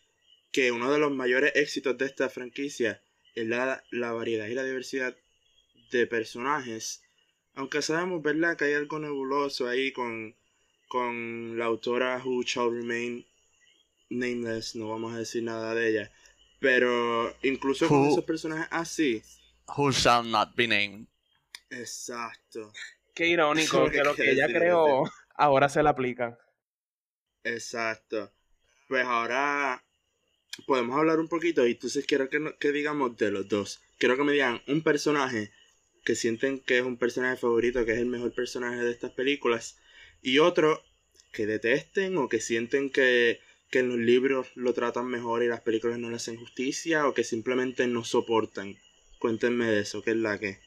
[0.52, 3.02] que uno de los mayores éxitos de esta franquicia
[3.34, 5.16] es la, la variedad y la diversidad
[5.90, 7.02] de personajes.
[7.54, 10.36] Aunque sabemos, ¿verdad?, que hay algo nebuloso ahí con,
[10.88, 13.26] con la autora Who Shall Remain
[14.08, 16.12] Nameless, no vamos a decir nada de ella.
[16.58, 19.22] Pero incluso con esos personajes así.
[19.76, 21.06] Who shall not be named.
[21.70, 22.72] Exacto.
[23.14, 26.38] Qué irónico que que lo que ella creó ahora se la aplica.
[27.44, 28.32] Exacto.
[28.88, 29.82] Pues ahora
[30.66, 33.80] podemos hablar un poquito y entonces quiero que, no- que digamos de los dos.
[33.98, 35.50] Quiero que me digan un personaje
[36.04, 39.78] que sienten que es un personaje favorito, que es el mejor personaje de estas películas,
[40.22, 40.82] y otro
[41.32, 45.60] que detesten o que sienten que, que en los libros lo tratan mejor y las
[45.60, 48.76] películas no le hacen justicia o que simplemente no soportan.
[49.18, 50.58] Cuéntenme de eso, que es la que.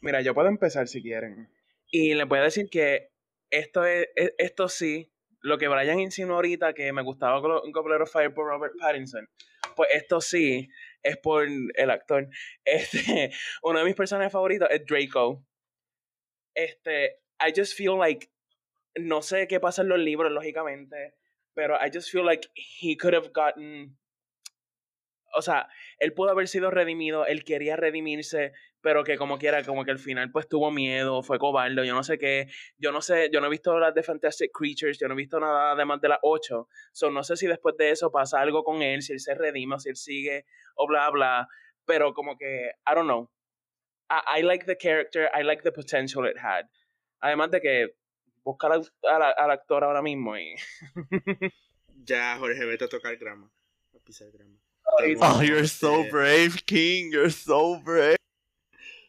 [0.00, 1.48] Mira, yo puedo empezar si quieren.
[1.90, 3.10] Y les voy a decir que
[3.50, 5.10] esto es, es- esto sí,
[5.44, 9.28] lo que Brian insinuó ahorita que me gustaba Goblet of Fire por Robert Pattinson,
[9.76, 10.70] pues esto sí
[11.02, 12.28] es por el actor.
[12.64, 13.30] Este,
[13.62, 15.44] uno de mis personajes favoritos es Draco.
[16.54, 18.30] Este, I just feel like
[18.96, 21.14] no sé qué pasa en los libros lógicamente,
[21.52, 23.98] pero I just feel like he could have gotten
[25.36, 25.68] o sea,
[25.98, 29.98] él pudo haber sido redimido, él quería redimirse, pero que como quiera, como que al
[29.98, 33.46] final pues tuvo miedo, fue cobarde, yo no sé qué, yo no sé, yo no
[33.46, 36.68] he visto las de Fantastic Creatures, yo no he visto nada además de las 8,
[36.92, 39.74] so no sé si después de eso pasa algo con él, si él se redime
[39.76, 40.44] o si él sigue
[40.76, 41.48] o bla bla,
[41.84, 43.30] pero como que, I don't know,
[44.10, 46.66] I, I like the character, I like the potential it had,
[47.20, 47.96] además de que
[48.44, 50.54] buscar al, al- al actor ahora mismo y...
[52.04, 53.50] Ya, Jorge, vete a tocar grama.
[53.94, 54.58] A pisar grama.
[55.20, 57.12] Oh, you're so Este, brave, King.
[57.12, 58.16] You're so brave.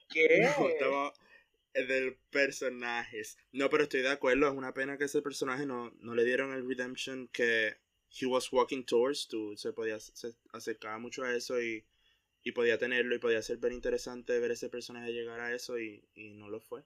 [0.09, 0.39] ¿Qué?
[0.41, 1.13] No, estamos
[1.73, 3.37] del personajes.
[3.51, 4.47] No, pero estoy de acuerdo.
[4.47, 7.75] Es una pena que ese personaje no, no le dieron el redemption que
[8.09, 9.55] he was walking towards to.
[9.57, 11.85] Se podía se acercaba mucho a eso y,
[12.43, 16.03] y podía tenerlo y podía ser bien interesante ver ese personaje llegar a eso y,
[16.15, 16.83] y no lo fue.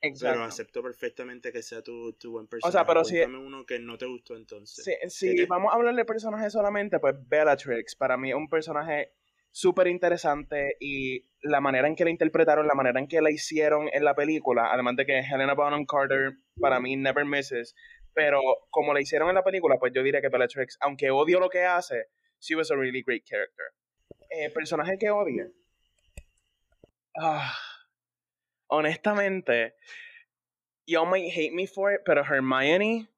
[0.00, 0.42] Pero Exacto.
[0.44, 2.72] acepto perfectamente que sea tu, tu buen personaje.
[2.72, 4.82] sea, pero si- Cuéntame uno que no te gustó entonces.
[4.84, 5.46] Sí, si ¿Qué?
[5.46, 9.12] vamos a hablar de personajes solamente, pues Bellatrix para mí es un personaje
[9.50, 13.88] súper interesante y la manera en que la interpretaron, la manera en que la hicieron
[13.92, 17.74] en la película, además de que Helena Bonham Carter para mí never misses,
[18.14, 21.50] pero como la hicieron en la película, pues yo diría que Bellatrix, aunque odio lo
[21.50, 22.06] que hace,
[22.38, 23.66] she was a really great character.
[24.30, 25.50] Eh, personaje que odie.
[27.18, 27.52] Ah,
[28.70, 29.74] honestamente,
[30.86, 33.08] y'all might hate me for it, pero Hermione,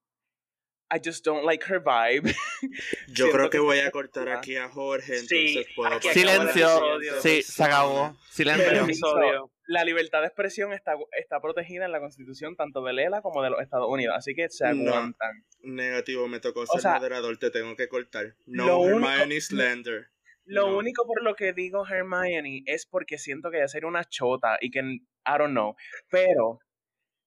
[0.95, 2.35] I just don't like her vibe.
[3.09, 6.01] Yo creo que que- voy a cortar aquí a Jorge, Sí, entonces puedo a la
[6.01, 6.81] Silencio.
[7.23, 8.17] Sí, se acabó.
[8.31, 9.51] Silencio.
[9.69, 13.49] La libertad de expresión está, está protegida en la constitución tanto de Lela como de
[13.51, 14.91] los Estados Unidos, así que se No.
[14.93, 15.45] aguantan.
[15.63, 18.35] Negativo, me tocó ser sea, moderador, te tengo que cortar.
[18.45, 20.09] No, lo único- Hermione Slender.
[20.45, 20.77] Lo No.
[20.79, 24.71] único por lo que digo Hermione es porque siento que ella sería una chota y
[24.71, 25.03] que, I
[25.39, 25.75] don't know.
[26.11, 26.59] Pero,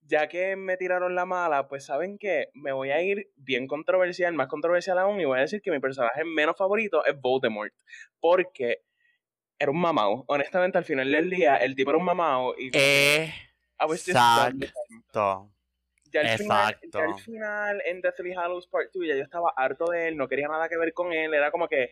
[0.01, 4.33] ya que me tiraron la mala, pues saben que me voy a ir bien controversial,
[4.33, 7.73] más controversial aún, y voy a decir que mi personaje menos favorito es Voldemort.
[8.19, 8.81] Porque
[9.57, 10.25] era un mamao.
[10.27, 12.53] Honestamente, al final del día, el tipo era un mamao.
[12.57, 12.69] Y.
[13.79, 15.51] Exacto.
[16.11, 16.99] Ya al, final, Exacto.
[16.99, 20.27] ya al final, en Deathly Hallows Part 2, ya yo estaba harto de él, no
[20.29, 21.89] quería nada que ver con él, era como que,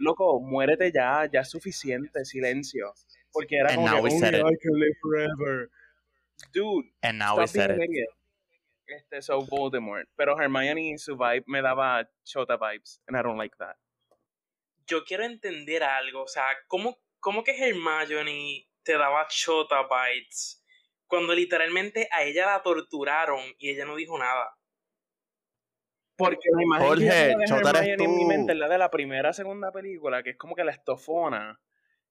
[0.00, 2.92] loco, muérete ya, ya es suficiente, silencio.
[3.32, 4.58] Porque era And como now que, we said "Only it.
[4.58, 5.70] I can live forever.
[6.52, 8.08] Dude, And now we said it.
[8.86, 10.08] Este, so Voldemort.
[10.16, 13.76] Pero Hermione, su vibe me daba chota vibes, and I don't like that.
[14.86, 20.64] Yo quiero entender algo, o sea, ¿cómo, cómo que Hermione te daba chota bites
[21.06, 24.56] cuando literalmente a ella la torturaron y ella no dijo nada?
[26.24, 27.06] Porque la imagen Jorge,
[27.96, 30.64] que en mi mente es la de la primera segunda película, que es como que
[30.64, 31.60] la estofona.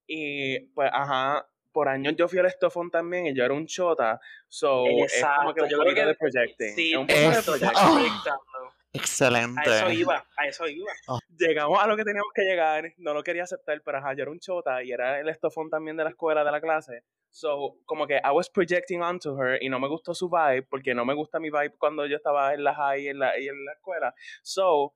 [0.07, 4.19] Y pues, ajá, por años yo fui al estofón también y yo era un chota.
[4.47, 6.75] So, es como que yo creo que- de projecting.
[6.75, 7.13] Sí, Es un de.
[7.25, 7.41] Ah.
[7.43, 8.73] proyectando.
[8.91, 9.69] Excelente.
[9.69, 10.91] A eso iba, a eso iba.
[11.37, 14.31] Llegamos a lo que teníamos que llegar, no lo quería aceptar, pero ajá, yo era
[14.31, 17.03] un chota y era el estofón también de la escuela, de la clase.
[17.31, 20.93] So, como que I was projecting onto her y no me gustó su vibe, porque
[20.93, 23.47] no me gusta mi vibe cuando yo estaba en la high y en la, y
[23.47, 24.13] en la escuela.
[24.41, 24.93] So,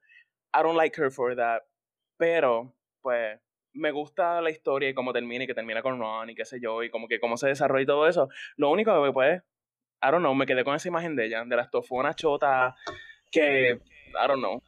[0.54, 1.62] I don't like her for that.
[2.17, 3.39] Pero, pues,
[3.74, 6.60] me gusta la historia y cómo termina y que termina con Ron y qué sé
[6.62, 8.30] yo, y como que cómo se desarrolla y todo eso.
[8.58, 9.41] Lo único que, pues,
[10.02, 12.76] I don't know, me quedé con esa imagen de ella, de la estofona chota,
[13.32, 14.62] que, I don't know.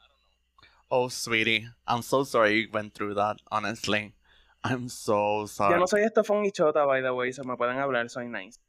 [0.87, 4.13] Oh, sweetie, I'm so sorry you went through that, honestly.
[4.65, 5.75] I'm so sorry.
[5.75, 8.59] Yo no soy estofón y chota, by the way, se me pueden hablar, soy nice.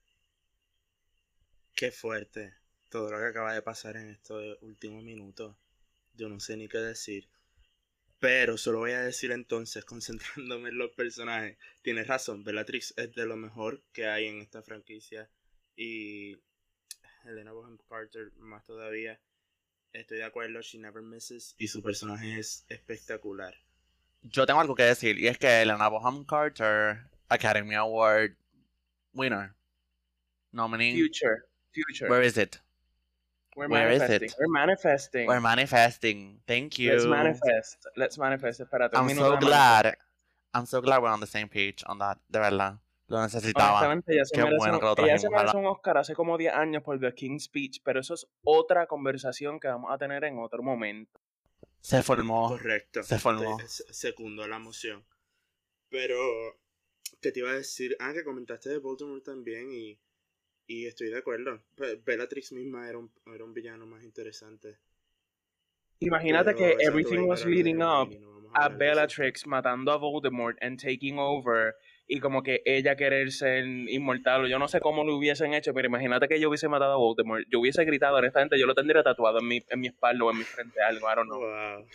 [1.75, 2.53] Qué fuerte
[2.91, 5.57] todo lo que acaba de pasar en estos últimos minutos.
[6.15, 7.31] Yo no sé ni qué decir.
[8.21, 11.57] Pero solo voy a decir entonces, concentrándome en los personajes.
[11.81, 15.31] Tienes razón, Bellatrix es de lo mejor que hay en esta franquicia.
[15.77, 16.37] Y
[17.25, 19.19] Helena Bonham Carter más todavía.
[19.95, 21.55] Estoy de acuerdo, She Never Misses.
[21.57, 23.55] Y su personaje es espectacular.
[24.31, 28.37] Yo tengo algo que decir, y es que Elena Bonham Carter, Academy Award
[29.15, 29.55] winner,
[30.53, 30.95] nominee.
[30.95, 32.09] Future, future.
[32.09, 32.61] Where is it?
[33.57, 34.35] We're where is it?
[34.39, 35.27] We're manifesting.
[35.27, 36.41] We're manifesting.
[36.47, 36.93] Thank you.
[36.93, 37.87] Let's manifest.
[37.97, 38.61] Let's manifest.
[38.61, 39.97] Espérate, I'm so glad.
[40.53, 42.19] I'm so glad we're on the same page on that.
[42.31, 42.79] De verdad.
[43.09, 43.79] Lo necesitaba.
[43.79, 45.99] Honestamente, ella se, Qué merece, bueno un, que lo ella se trajimos merece un Oscar
[45.99, 49.93] hace como 10 años por The King's Speech, pero eso es otra conversación que vamos
[49.93, 51.21] a tener en otro momento.
[51.81, 52.49] Se formó.
[52.49, 53.03] Correcto.
[53.03, 53.57] se formó.
[53.59, 55.05] Te- se- Secundó la moción.
[55.89, 56.17] Pero,
[57.21, 57.97] ¿qué te iba a decir?
[58.01, 59.99] Ah, que comentaste de Baltimore también y,
[60.67, 61.63] y estoy de acuerdo.
[61.77, 64.79] Be- Bellatrix misma era un, era un villano más interesante.
[66.01, 68.69] Imagínate Pero que everything was leading up no a.
[68.69, 71.75] Bellatrix matando a Voldemort and taking over
[72.09, 75.75] y como que ella querer ser inmortal o yo no sé cómo lo hubiesen hecho,
[75.75, 79.03] pero imagínate que yo hubiese matado a Voldemort, yo hubiese gritado, honestamente yo lo tendría
[79.03, 81.41] tatuado en mi, en mi espalda o en mi frente, algo, I don't know.
[81.41, 81.87] Wow,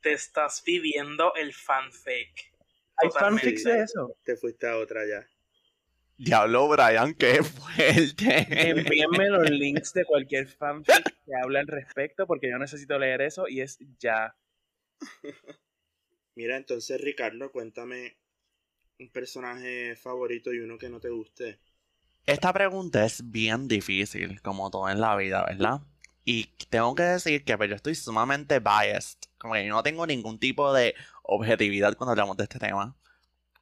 [0.00, 2.52] Te estás viviendo el fanfic.
[2.96, 4.16] ¿Hay fanfics de eso?
[4.24, 5.26] te fuiste a otra ya.
[6.16, 8.46] Diablo, Brian, qué fuerte.
[8.50, 13.46] Envíenme los links de cualquier fanfic que hable al respecto porque yo necesito leer eso
[13.46, 14.34] y es ya.
[16.34, 18.16] Mira, entonces Ricardo, cuéntame
[18.98, 21.58] un personaje favorito y uno que no te guste.
[22.26, 25.80] Esta pregunta es bien difícil, como todo en la vida, ¿verdad?
[26.24, 29.18] Y tengo que decir que pues, yo estoy sumamente biased.
[29.38, 32.94] Como que yo no tengo ningún tipo de objetividad cuando hablamos de este tema.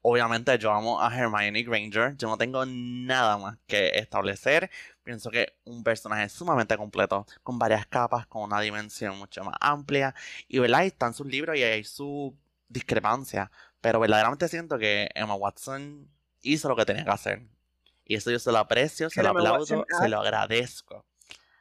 [0.03, 2.17] Obviamente yo amo a Hermione Granger.
[2.17, 4.71] Yo no tengo nada más que establecer.
[5.05, 10.15] Pienso que un personaje sumamente completo, con varias capas, con una dimensión mucho más amplia.
[10.49, 10.85] Y ¿verdad?
[10.87, 12.37] Están sus libros y hay su
[12.69, 13.51] discrepancia.
[13.87, 16.11] Pero verdaderamente siento que Emma Watson
[16.43, 17.47] hizo lo que tenía que hacer.
[18.05, 21.07] Y eso yo se lo aprecio, se lo Emma aplaudo, Watson se lo agradezco.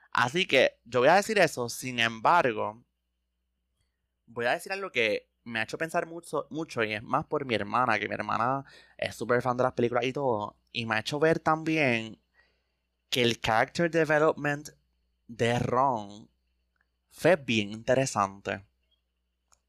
[0.09, 2.83] Así que yo voy a decir eso, sin embargo,
[4.25, 7.45] voy a decir algo que me ha hecho pensar mucho, mucho y es más por
[7.45, 8.65] mi hermana, que mi hermana
[8.97, 12.19] es súper fan de las películas y todo, y me ha hecho ver también
[13.11, 14.69] que el character development
[15.27, 16.27] de Ron
[17.11, 18.65] fue bien interesante.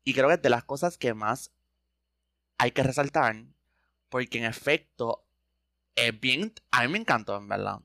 [0.05, 1.53] Y creo que es de las cosas que más
[2.59, 3.37] hay que resaltar,
[4.09, 5.25] porque en efecto
[5.95, 7.81] es bien, a mí me encantó, en verdad.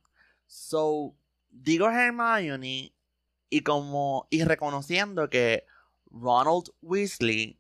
[0.48, 1.16] So,
[1.50, 2.94] digo Hermione
[3.50, 5.66] y como, y reconociendo que
[6.10, 7.58] Ronald Weasley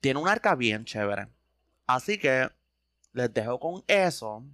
[0.00, 1.28] tiene un arca bien chévere.
[1.86, 2.50] Así que
[3.12, 4.44] les dejo con eso.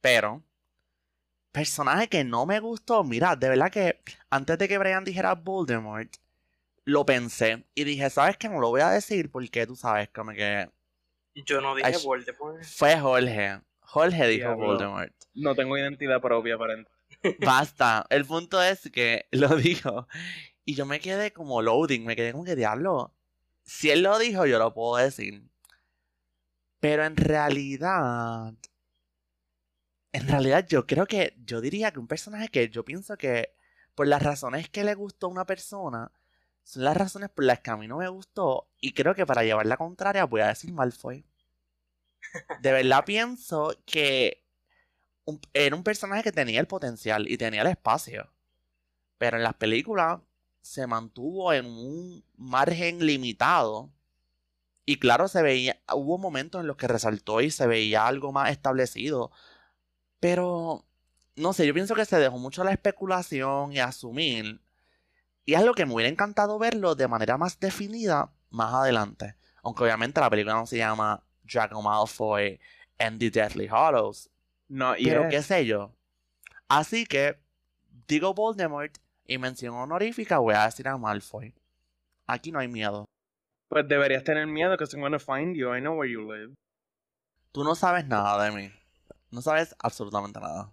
[0.00, 0.42] Pero,
[1.52, 6.16] personaje que no me gustó, mira, de verdad que antes de que Brian dijera Voldemort,
[6.84, 8.48] lo pensé y dije, ¿sabes qué?
[8.48, 10.68] No lo voy a decir porque tú sabes, como que
[11.34, 12.62] Yo no dije Ay, Voldemort.
[12.64, 13.60] Fue Jorge.
[13.80, 14.66] Jorge dijo Diablo.
[14.66, 15.12] Voldemort.
[15.34, 16.74] No tengo identidad propia para
[17.40, 18.06] Basta.
[18.10, 20.08] El punto es que lo dijo.
[20.64, 22.04] Y yo me quedé como loading.
[22.04, 23.14] Me quedé como que diablo.
[23.64, 25.42] Si él lo dijo, yo lo puedo decir.
[26.80, 28.54] Pero en realidad.
[30.12, 31.34] En realidad, yo creo que.
[31.44, 33.54] Yo diría que un personaje que yo pienso que.
[33.94, 36.10] Por las razones que le gustó a una persona.
[36.64, 38.68] Son las razones por las que a mí no me gustó.
[38.80, 41.24] Y creo que para llevar la contraria voy a decir Malfoy.
[42.56, 44.44] De verdad pienso que
[45.26, 48.32] un- era un personaje que tenía el potencial y tenía el espacio.
[49.18, 50.20] Pero en las películas
[50.62, 53.90] se mantuvo en un margen limitado.
[54.86, 58.50] Y claro, se veía, hubo momentos en los que resaltó y se veía algo más
[58.52, 59.32] establecido.
[60.20, 60.86] Pero,
[61.36, 64.60] no sé, yo pienso que se dejó mucho la especulación y asumir.
[65.44, 69.34] Y es algo que me hubiera encantado verlo de manera más definida más adelante.
[69.62, 72.60] Aunque obviamente la película no se llama Draco Malfoy
[72.98, 74.30] and the Deathly Hallows.
[74.68, 75.92] No, Pero qué sé yo.
[76.68, 77.38] Así que
[78.06, 81.54] digo Voldemort y mención honorífica voy a decir a Malfoy.
[82.26, 83.06] Aquí no hay miedo.
[83.68, 85.74] pues deberías tener miedo que I'm gonna find you.
[85.74, 86.54] I know where you live.
[87.52, 88.72] Tú no sabes nada de mí.
[89.30, 90.72] No sabes absolutamente nada.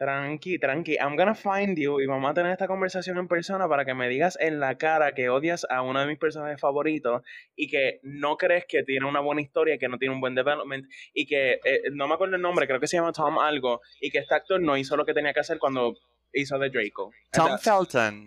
[0.00, 0.96] Tranqui, tranqui.
[0.98, 4.08] I'm gonna find you y vamos a tener esta conversación en persona para que me
[4.08, 7.20] digas en la cara que odias a uno de mis personajes favoritos
[7.54, 10.86] y que no crees que tiene una buena historia, que no tiene un buen development
[11.12, 14.10] y que eh, no me acuerdo el nombre, creo que se llama Tom algo y
[14.10, 15.92] que este actor no hizo lo que tenía que hacer cuando
[16.32, 17.12] hizo de Draco.
[17.30, 18.24] Tom Felton.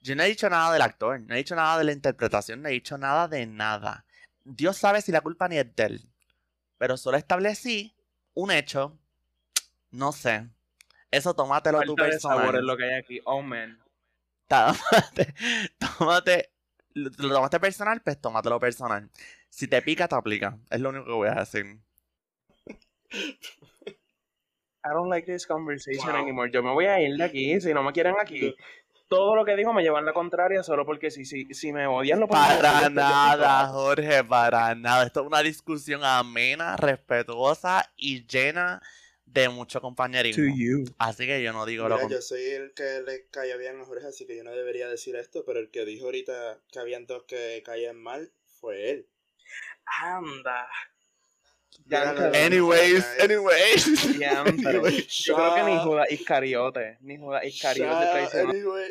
[0.00, 2.70] Yo no he dicho nada del actor, no he dicho nada de la interpretación, no
[2.70, 4.06] he dicho nada de nada.
[4.42, 6.00] Dios sabe si la culpa ni es de él.
[6.78, 7.94] Pero solo establecí
[8.32, 8.98] un hecho.
[9.90, 10.48] No sé.
[11.16, 12.66] Eso tómatelo tu falta de sabor es personal.
[12.66, 13.20] lo que hay aquí.
[13.24, 13.78] Oh man.
[14.48, 15.34] Tómate,
[15.98, 16.50] tómate,
[16.92, 19.10] lo, lo tomaste personal, pues tómatelo personal.
[19.48, 20.58] Si te pica, te aplica.
[20.70, 21.64] Es lo único que voy a decir.
[24.86, 26.20] I don't like this conversation Wow.
[26.22, 26.50] anymore.
[26.52, 27.60] Yo me voy a ir de aquí.
[27.60, 28.54] Si no me quieren aquí,
[29.08, 32.20] todo lo que digo me llevan la contraria solo porque si, si, si me odian
[32.20, 35.04] lo pueden Para nada, Jorge, para nada.
[35.06, 38.86] Esto es una discusión amena, respetuosa y llena de
[39.48, 40.44] mucho compañerismo.
[40.44, 40.84] To you.
[40.98, 42.18] Así que yo no digo lo Mira, contrario.
[42.18, 45.16] yo soy el que le caía bien a Jorge, así que yo no debería decir
[45.16, 49.08] esto, pero el que dijo ahorita que habían dos que caían mal fue él.
[50.02, 50.68] Anda.
[51.86, 53.84] Ya, Mira, no- Anyways, anyways.
[55.24, 58.50] Yo creo que ni Judas Iscariote, ni Judas Iscariote shut- traicionó.
[58.50, 58.90] anyway.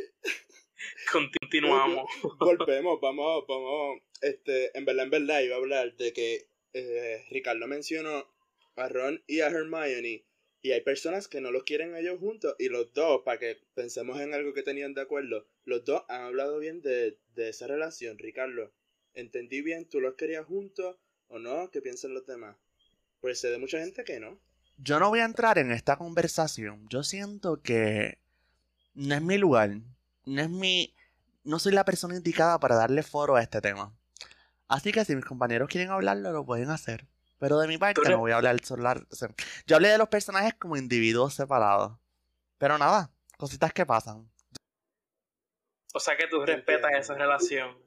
[1.12, 2.10] Continuamos.
[2.40, 4.00] Volvemos, vamos, vamos.
[4.22, 8.28] Este, en verdad, en verdad, iba a hablar de que eh, Ricardo mencionó
[8.76, 10.26] a Ron y a Hermione.
[10.64, 12.56] Y hay personas que no los quieren ellos juntos.
[12.58, 16.22] Y los dos, para que pensemos en algo que tenían de acuerdo, los dos han
[16.22, 18.18] hablado bien de, de esa relación.
[18.18, 18.72] Ricardo,
[19.14, 19.90] ¿entendí bien?
[19.90, 20.96] ¿Tú los querías juntos
[21.28, 21.70] o no?
[21.70, 22.56] ¿Qué piensan los demás?
[23.20, 24.40] Pues sé de mucha gente que no.
[24.78, 26.88] Yo no voy a entrar en esta conversación.
[26.90, 28.18] Yo siento que
[28.94, 29.82] no es mi lugar.
[30.26, 30.96] No es mi.
[31.44, 33.94] No soy la persona indicada para darle foro a este tema.
[34.70, 37.06] Así que si mis compañeros quieren hablarlo, lo pueden hacer.
[37.44, 39.28] Pero de mi parte no voy a hablar o sea,
[39.68, 41.92] Yo hablé de los personajes como individuos separados.
[42.58, 44.32] Pero nada, cositas que pasan.
[45.94, 47.78] O sea que tú respetas esa relación.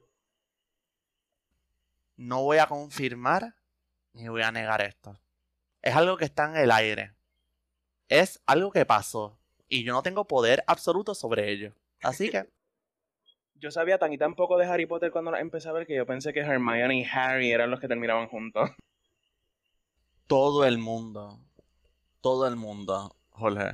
[2.19, 3.55] No voy a confirmar
[4.13, 5.19] ni voy a negar esto.
[5.81, 7.15] Es algo que está en el aire.
[8.11, 9.39] Es algo que pasó.
[9.71, 11.73] Y yo no tengo poder absoluto sobre ello.
[12.03, 12.47] Así que
[13.55, 15.97] Yo sabía tan y tan poco de Harry Potter cuando la empecé a ver que
[15.97, 18.69] yo pensé que Hermione y Harry eran los que terminaban juntos.
[20.27, 21.39] Todo el mundo,
[22.21, 23.73] todo el mundo, Jorge.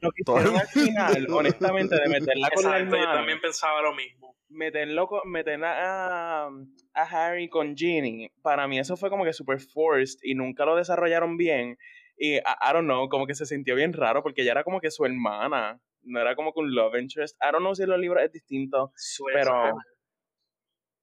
[0.00, 3.40] Lo que Todo- hicieron al final, honestamente, de meterla con la Exacto, yo hermana, también
[3.40, 4.36] pensaba lo mismo.
[4.48, 9.60] meterlo con- meter a, a Harry con Ginny, para mí eso fue como que super
[9.60, 11.76] forced y nunca lo desarrollaron bien.
[12.16, 14.80] Y I, I don't know, como que se sintió bien raro porque ella era como
[14.80, 17.36] que su hermana, no era como que un love interest.
[17.42, 19.78] I don't know si en los libros es distinto, Suena- pero.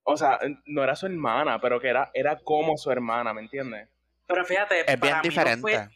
[0.07, 3.89] O sea, no era su hermana, pero que era, era como su hermana, ¿me entiendes?
[4.27, 5.87] Pero fíjate, Es bien para mí, no fue,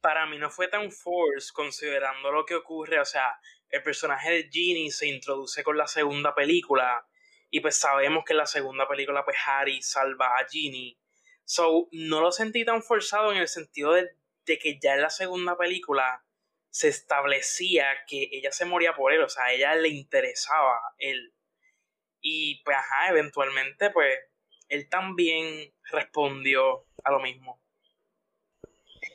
[0.00, 3.00] para mí no fue tan force considerando lo que ocurre.
[3.00, 3.38] O sea,
[3.70, 7.06] el personaje de Ginny se introduce con la segunda película.
[7.50, 10.98] Y pues sabemos que en la segunda película, pues Harry salva a Ginny.
[11.44, 14.10] So, no lo sentí tan forzado en el sentido de,
[14.44, 16.24] de que ya en la segunda película
[16.70, 19.22] se establecía que ella se moría por él.
[19.22, 21.32] O sea, a ella le interesaba él.
[22.20, 24.18] Y pues, ajá, eventualmente, pues,
[24.68, 27.62] él también respondió a lo mismo.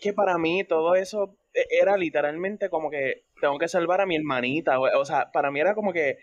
[0.03, 4.17] Que para mí todo eso e- era literalmente como que tengo que salvar a mi
[4.17, 4.77] hermanita.
[4.77, 6.17] O, sea, para mí era como que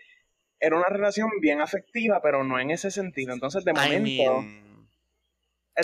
[0.59, 3.33] era una relación bien afectiva, pero no en ese sentido.
[3.33, 4.87] Entonces, de I momento, mean,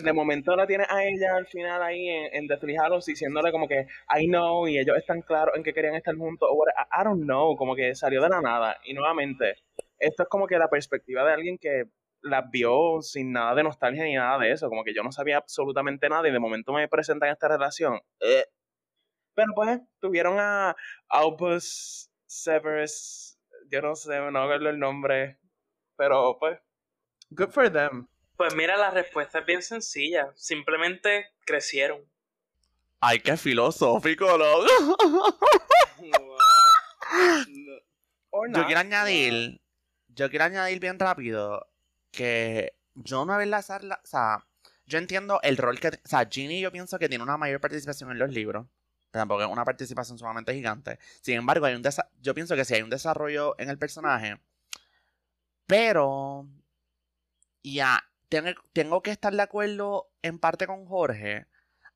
[0.03, 3.87] de momento la tienes a ella al final ahí en, en Hallows diciéndole como que
[4.15, 7.55] I know y ellos están claros en que querían estar juntos o I, don't know,
[7.55, 8.77] como que salió de la nada.
[8.85, 9.55] Y nuevamente,
[9.97, 11.85] esto es como que la perspectiva de alguien que
[12.21, 15.37] las vio sin nada de nostalgia ni nada de eso, como que yo no sabía
[15.37, 17.99] absolutamente nada y de momento me presentan esta relación.
[18.19, 18.45] Eh.
[19.33, 20.75] Pero pues tuvieron a
[21.07, 23.37] Albus Severus,
[23.69, 25.37] yo no sé, no verlo el nombre,
[25.95, 26.59] pero pues,
[27.29, 28.07] good for them.
[28.35, 30.31] Pues mira, la respuesta es bien sencilla.
[30.35, 32.01] Simplemente crecieron.
[32.99, 34.65] Ay, qué filosófico, ¿no?
[38.53, 39.59] yo quiero añadir,
[40.07, 41.67] yo quiero añadir bien rápido
[42.17, 44.43] que yo no sala, o sea,
[44.87, 48.09] yo entiendo el rol que, o sea, Ginny yo pienso que tiene una mayor participación
[48.11, 48.65] en los libros,
[49.11, 50.97] tampoco es una participación sumamente gigante.
[51.21, 51.83] Sin embargo, hay un
[52.21, 54.39] yo pienso que sí hay un desarrollo en el personaje,
[55.67, 56.47] pero
[57.63, 58.03] ya
[58.73, 61.45] tengo, que estar de acuerdo en parte con Jorge,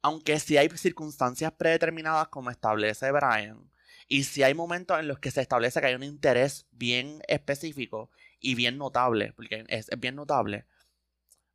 [0.03, 3.71] aunque si hay circunstancias predeterminadas como establece Brian,
[4.07, 8.11] y si hay momentos en los que se establece que hay un interés bien específico
[8.41, 10.65] y bien notable, porque es, bien notable.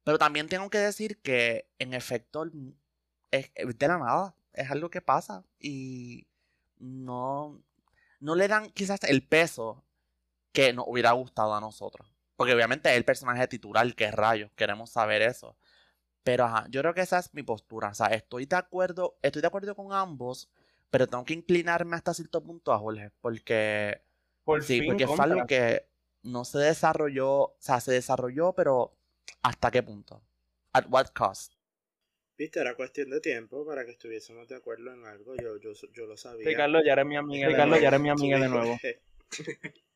[0.05, 2.49] Pero también tengo que decir que en efecto
[3.33, 6.27] es, de la nada, es algo que pasa y
[6.79, 7.61] no,
[8.21, 9.85] no le dan quizás el peso
[10.53, 12.11] que nos hubiera gustado a nosotros.
[12.37, 15.57] Porque obviamente es el personaje titular, que es Rayo, queremos saber eso.
[16.23, 17.89] Pero ajá, yo creo que esa es mi postura.
[17.89, 20.49] O sea, estoy de acuerdo, estoy de acuerdo con ambos,
[20.91, 23.11] pero tengo que inclinarme hasta cierto punto a Jorge.
[23.21, 24.03] Porque.
[24.63, 25.87] sí, porque fue algo que
[26.27, 27.31] no se desarrolló.
[27.31, 28.97] O sea, se desarrolló, pero
[29.43, 30.23] ¿hasta qué punto?
[30.73, 31.55] ¿At what cost?
[32.37, 35.35] Viste, era cuestión de tiempo para que estuviésemos de acuerdo en algo.
[35.37, 36.47] Yo, yo, yo lo sabía.
[36.47, 37.49] Ricardo ya eres mi amiga.
[37.49, 38.79] Ricardo ya eres mi amiga de nuevo.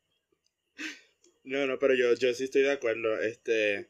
[1.42, 3.18] No, no, pero yo, yo sí estoy de acuerdo.
[3.18, 3.88] Este,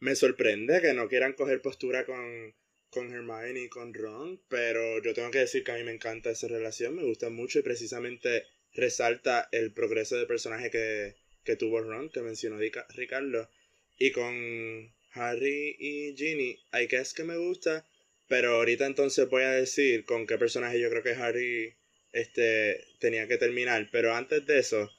[0.00, 2.54] me sorprende que no quieran coger postura con,
[2.88, 6.30] con Hermione y con Ron, pero yo tengo que decir que a mí me encanta
[6.30, 11.80] esa relación, me gusta mucho y precisamente resalta el progreso de personaje que, que tuvo
[11.80, 13.50] Ron, que mencionó Ricardo.
[13.98, 17.86] Y con Harry y Ginny, hay que es que me gusta,
[18.28, 21.76] pero ahorita entonces voy a decir con qué personaje yo creo que Harry
[22.12, 23.88] este, tenía que terminar.
[23.90, 24.90] Pero antes de eso,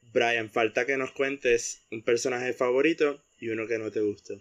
[0.00, 4.40] Brian, falta que nos cuentes un personaje favorito y uno que no te gustó.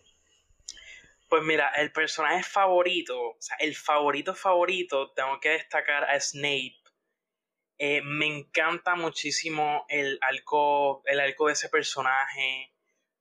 [1.30, 6.79] Pues mira, el personaje favorito, o sea, el favorito favorito, tengo que destacar a Snape.
[7.82, 12.74] Eh, me encanta muchísimo el arco, el arco de ese personaje.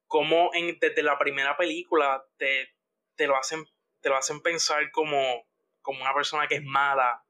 [0.08, 2.74] Como en, desde la primera película te,
[3.14, 3.64] te, lo hacen,
[4.00, 5.46] te lo hacen pensar como,
[5.80, 7.24] como una persona que es mala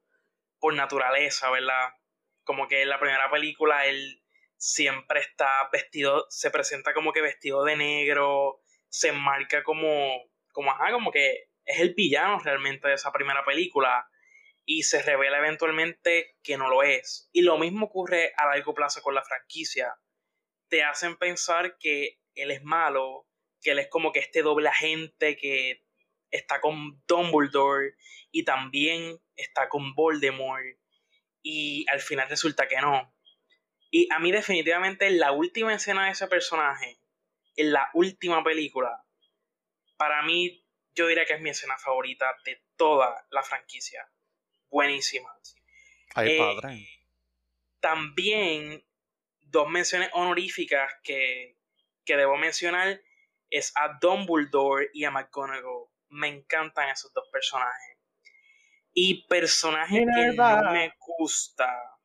[0.58, 1.90] por naturaleza, ¿verdad?
[2.44, 4.22] Como que en la primera película él
[4.56, 10.92] siempre está vestido, se presenta como que vestido de negro, se enmarca como, como, ajá,
[10.92, 14.08] como que es el villano realmente de esa primera película
[14.70, 17.30] y se revela eventualmente que no lo es.
[17.32, 19.96] Y lo mismo ocurre a largo plazo con la franquicia.
[20.68, 23.26] Te hacen pensar que él es malo,
[23.62, 25.86] que él es como que este doble agente que
[26.30, 27.94] está con Dumbledore
[28.30, 30.76] y también está con Voldemort
[31.42, 33.16] y al final resulta que no.
[33.90, 37.00] Y a mí definitivamente la última escena de ese personaje,
[37.56, 39.02] en la última película,
[39.96, 40.62] para mí
[40.94, 44.06] yo diría que es mi escena favorita de toda la franquicia.
[44.70, 45.28] Buenísima.
[46.14, 46.88] Ay, eh, padre.
[47.80, 48.84] También
[49.40, 51.56] dos menciones honoríficas que,
[52.04, 53.00] que debo mencionar
[53.50, 55.86] es a Dumbledore y a McGonagall.
[56.10, 57.96] Me encantan esos dos personajes.
[58.92, 61.98] Y personajes que no me gusta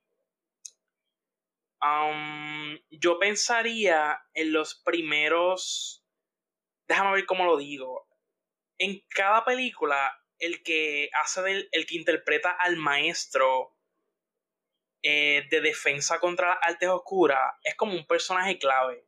[2.90, 6.06] yo pensaría en los primeros.
[6.88, 8.08] Déjame ver cómo lo digo.
[8.78, 10.14] En cada película,
[10.44, 11.70] el que hace del.
[11.72, 13.76] el que interpreta al maestro
[15.02, 19.06] eh, de defensa contra las artes oscuras es como un personaje clave.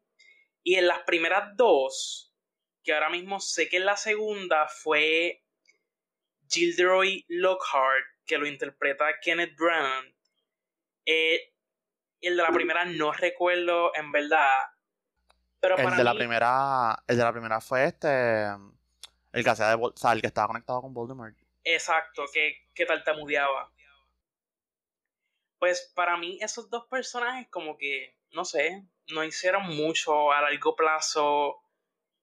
[0.63, 2.33] Y en las primeras dos,
[2.83, 5.43] que ahora mismo sé que en la segunda fue
[6.49, 10.15] Gilderoy Lockhart, que lo interpreta Kenneth Branagh.
[11.05, 11.53] Eh,
[12.21, 14.53] el de la primera no recuerdo en verdad.
[15.59, 17.03] Pero el de la primera.
[17.07, 18.47] El de la primera fue este.
[19.35, 19.83] El que hacía de
[20.13, 21.35] el que estaba conectado con Voldemort.
[21.65, 23.69] Exacto, que, que tartamudeaba.
[25.59, 30.75] Pues para mí, esos dos personajes, como que, no sé, no hicieron mucho a largo
[30.77, 31.61] plazo.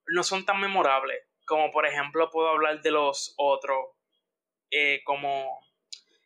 [0.07, 1.21] No son tan memorables.
[1.45, 3.91] Como por ejemplo, puedo hablar de los otros.
[4.71, 5.61] Eh, como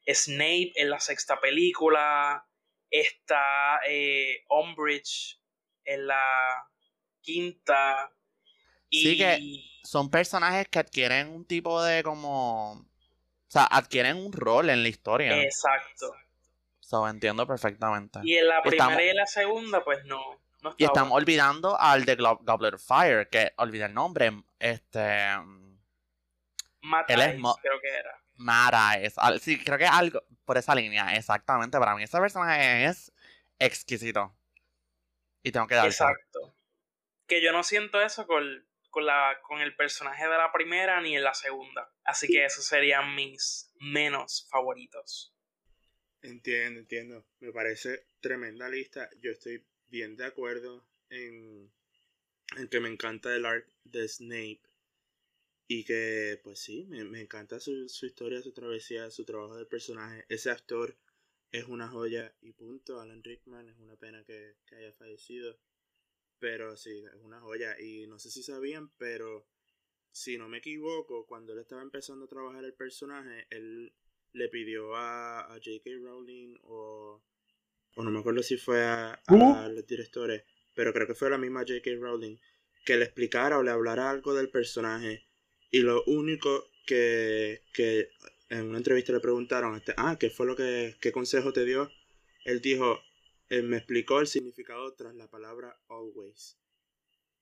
[0.06, 2.46] Snape en la sexta película
[2.90, 5.40] está eh, Umbridge
[5.84, 6.70] en la
[7.22, 8.12] quinta.
[8.90, 12.72] Sí que son personajes que adquieren un tipo de como...
[12.72, 15.40] O sea, adquieren un rol en la historia.
[15.42, 16.12] Exacto.
[16.80, 18.20] So, entiendo perfectamente.
[18.22, 20.20] Y en la primera y en la segunda, pues no.
[20.76, 24.32] y estamos olvidando al de Goblet of Fire, que olvidé el nombre.
[24.58, 25.36] Este.
[26.82, 28.20] Matt creo que era.
[28.36, 28.92] Mara
[29.40, 31.78] Sí, creo que algo por esa línea, exactamente.
[31.78, 33.12] Para mí ese personaje es
[33.58, 34.34] exquisito.
[35.42, 36.54] Y tengo que dar Exacto.
[37.26, 38.64] Que yo no siento eso con,
[38.96, 41.92] con, la, con el personaje de la primera ni en la segunda.
[42.02, 45.36] Así que esos serían mis menos favoritos.
[46.22, 47.26] Entiendo, entiendo.
[47.40, 49.10] Me parece tremenda lista.
[49.20, 51.70] Yo estoy bien de acuerdo en,
[52.56, 54.62] en que me encanta el art de Snape.
[55.68, 59.66] Y que, pues sí, me, me encanta su, su, historia, su travesía, su trabajo de
[59.66, 60.24] personaje.
[60.30, 60.96] Ese actor
[61.52, 62.98] es una joya y punto.
[62.98, 65.58] Alan Rickman es una pena que, que haya fallecido.
[66.38, 67.80] Pero sí, es una joya.
[67.80, 69.46] Y no sé si sabían, pero
[70.10, 73.92] si no me equivoco, cuando él estaba empezando a trabajar el personaje, él
[74.32, 75.90] le pidió a, a J.K.
[76.02, 77.22] Rowling o,
[77.94, 81.38] o no me acuerdo si fue a, a los directores, pero creo que fue la
[81.38, 81.90] misma J.K.
[81.98, 82.36] Rowling,
[82.84, 85.26] que le explicara o le hablara algo del personaje
[85.70, 88.08] y lo único que, que
[88.48, 91.90] en una entrevista le preguntaron, este, ah, ¿qué fue lo que, qué consejo te dio?
[92.44, 93.00] Él dijo,
[93.48, 96.56] él me explicó el significado tras la palabra always.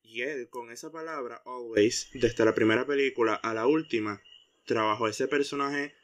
[0.02, 4.22] Y él, con esa palabra always, desde la primera película a la última,
[4.66, 5.94] trabajó ese personaje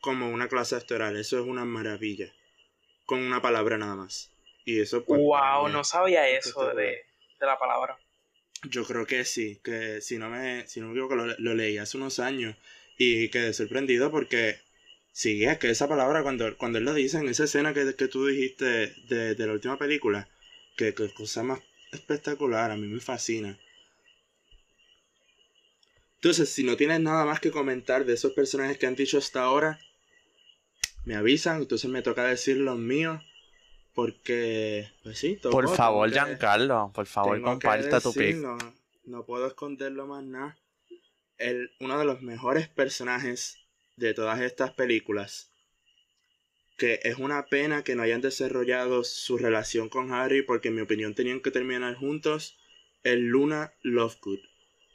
[0.00, 1.16] como una clase actoral.
[1.16, 2.32] Eso es una maravilla.
[3.04, 4.32] Con una palabra nada más.
[4.64, 7.98] Y eso pues, Wow, no sabía eso de, de, la palabra.
[8.70, 11.78] Yo creo que sí, que si no me, si no me equivoco, lo, lo leí
[11.78, 12.56] hace unos años
[12.98, 14.58] y quedé sorprendido porque
[15.18, 18.06] sí, es que esa palabra cuando, cuando él lo dice en esa escena que, que
[18.06, 20.28] tú dijiste de, de la última película,
[20.76, 21.58] que, que cosa más
[21.90, 23.58] espectacular, a mí me fascina.
[26.14, 29.42] Entonces, si no tienes nada más que comentar de esos personajes que han dicho hasta
[29.42, 29.80] ahora,
[31.04, 33.20] me avisan, entonces me toca decir los míos.
[33.94, 38.36] Porque, pues sí, Por favor, Giancarlo, por favor, comparte tu pick.
[39.04, 40.56] No, puedo esconderlo más nada.
[41.38, 43.58] El, uno de los mejores personajes
[43.98, 45.50] de todas estas películas.
[46.76, 50.80] Que es una pena que no hayan desarrollado su relación con Harry, porque en mi
[50.80, 52.56] opinión tenían que terminar juntos.
[53.02, 54.40] El Luna Lovegood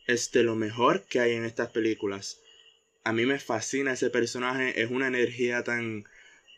[0.08, 2.40] es de lo mejor que hay en estas películas
[3.04, 6.06] a mí me fascina ese personaje, es una energía tan,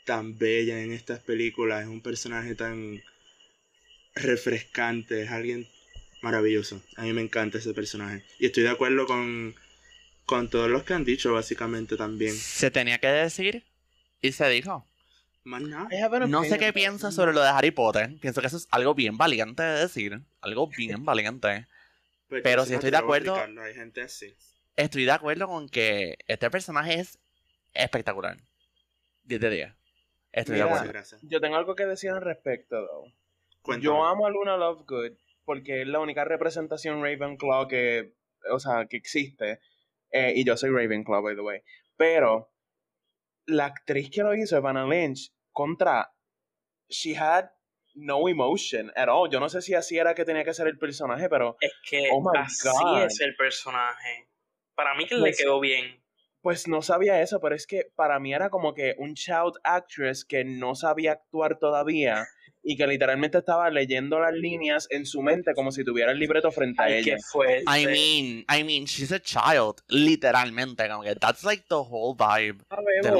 [0.05, 3.01] tan bella en estas películas, es un personaje tan
[4.13, 5.67] refrescante, es alguien
[6.21, 6.81] maravilloso.
[6.95, 8.23] A mí me encanta ese personaje.
[8.39, 9.55] Y estoy de acuerdo con,
[10.25, 12.33] con todos los que han dicho, básicamente también.
[12.33, 13.65] Se tenía que decir
[14.21, 14.87] y se dijo.
[15.43, 15.87] Más nada.
[16.27, 18.15] No sé qué piensas sobre lo de Harry Potter.
[18.19, 20.21] Pienso que eso es algo bien valiente de decir.
[20.41, 21.67] Algo bien valiente.
[22.27, 23.35] Pues Pero si estoy de acuerdo.
[23.35, 24.35] Hay gente así
[24.75, 27.19] estoy de acuerdo con que este personaje es
[27.73, 28.37] espectacular.
[29.23, 29.73] 10 de 10.
[30.31, 30.91] Estoy de acuerdo.
[31.23, 32.77] Yo tengo algo que decir al respecto,
[33.79, 35.13] Yo amo a Luna Lovegood
[35.45, 38.13] porque es la única representación Ravenclaw que,
[38.51, 39.59] o sea, que existe.
[40.15, 41.59] Eh, y yo soy Ravenclaw, by the way.
[41.97, 42.49] Pero
[43.47, 46.09] la actriz que lo hizo, Evanna Lynch, contra,
[46.87, 47.49] she had
[47.95, 49.29] no emotion at all.
[49.29, 51.57] Yo no sé si así era que tenía que ser el personaje, pero...
[51.59, 52.69] Es que oh así
[53.05, 54.29] es el personaje.
[54.73, 56.01] Para mí que le pues quedó bien.
[56.41, 60.23] Pues no sabía eso, pero es que para mí era como que un child actress
[60.23, 62.25] que no sabía actuar todavía
[62.67, 66.51] y que literalmente estaba leyendo las líneas en su mente como si tuviera el libreto
[66.51, 67.15] frente a ella.
[67.31, 72.15] Fue I mean, I mean, she's a child, literalmente, como que that's like the whole
[72.17, 72.65] vibe.
[72.67, 73.15] pero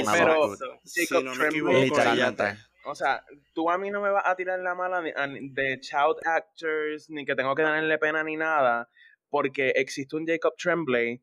[1.80, 2.58] literalmente.
[2.88, 3.24] O sea,
[3.54, 7.36] tú a mí no me vas a tirar la mala de child actors, ni que
[7.36, 8.89] tengo que darle pena ni nada,
[9.30, 11.22] porque existe un Jacob Tremblay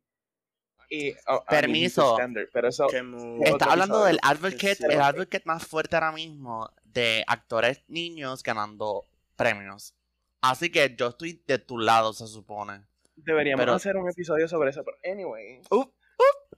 [1.26, 2.18] Oh, Permiso.
[2.18, 9.94] Está hablando del advocate, el advocate más fuerte ahora mismo de actores niños ganando premios.
[10.42, 12.82] Así que yo estoy de tu lado, se supone.
[13.16, 15.60] Deberíamos hacer un episodio sobre eso, pero anyway.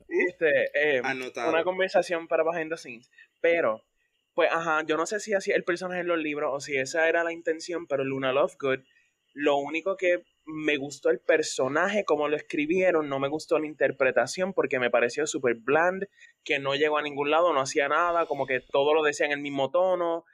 [0.09, 3.11] Este, eh, una conversación para behind the scenes.
[3.41, 3.85] Pero,
[4.35, 7.09] pues, ajá, yo no sé si así el personaje en los libros o si esa
[7.09, 8.80] era la intención, pero Luna Lovegood,
[9.32, 14.53] lo único que me gustó el personaje, como lo escribieron, no me gustó la interpretación
[14.53, 16.07] porque me pareció súper bland,
[16.45, 19.33] que no llegó a ningún lado, no hacía nada, como que todo lo decía en
[19.33, 20.25] el mismo tono.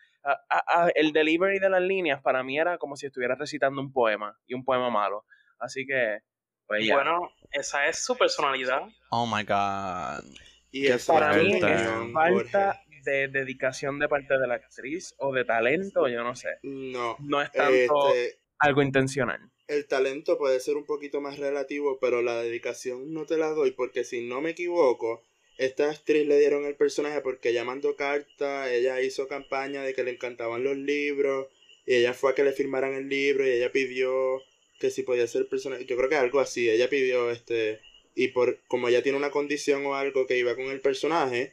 [0.95, 4.55] el delivery de las líneas para mí era como si estuviera recitando un poema y
[4.55, 5.25] un poema malo.
[5.59, 6.19] Así que,
[6.67, 6.95] pues ya.
[6.95, 8.83] Bueno, esa es su personalidad.
[9.11, 10.25] Oh my god.
[10.73, 16.09] Y para mí es falta de dedicación de parte de la actriz o de talento,
[16.09, 16.59] yo no sé.
[16.63, 17.17] No.
[17.21, 18.15] No es tanto.
[18.15, 19.41] Este, algo intencional.
[19.71, 23.71] El talento puede ser un poquito más relativo, pero la dedicación no te la doy
[23.71, 25.23] porque si no me equivoco,
[25.59, 30.03] esta actriz le dieron el personaje porque ella mandó carta, ella hizo campaña de que
[30.03, 31.47] le encantaban los libros,
[31.87, 34.43] y ella fue a que le firmaran el libro y ella pidió
[34.81, 37.81] que si podía ser personaje, yo creo que algo así, ella pidió este,
[38.16, 41.53] y por como ella tiene una condición o algo que iba con el personaje,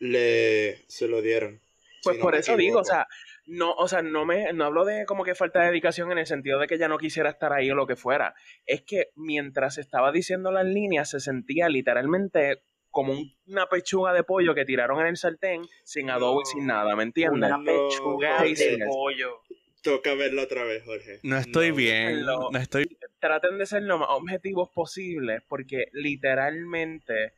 [0.00, 1.60] le se lo dieron.
[2.02, 3.06] Pues Si no por eso digo, o sea,
[3.46, 6.26] no, o sea, no me, no hablo de como que falta de dedicación en el
[6.26, 8.34] sentido de que ella no quisiera estar ahí o lo que fuera.
[8.66, 14.24] Es que mientras estaba diciendo las líneas se sentía literalmente como un- una pechuga de
[14.24, 16.46] pollo que tiraron en el sartén sin adobo y No.
[16.46, 17.36] sin nada, ¿me entiendes?
[17.50, 18.54] Una No, pechuga sí.
[18.54, 19.42] de pollo.
[19.82, 21.20] Toca verlo otra vez, Jorge.
[21.22, 21.74] No estoy No.
[21.76, 22.26] bien.
[22.26, 22.98] Lo- No estoy.
[23.20, 27.34] Traten de ser lo más objetivos posibles porque literalmente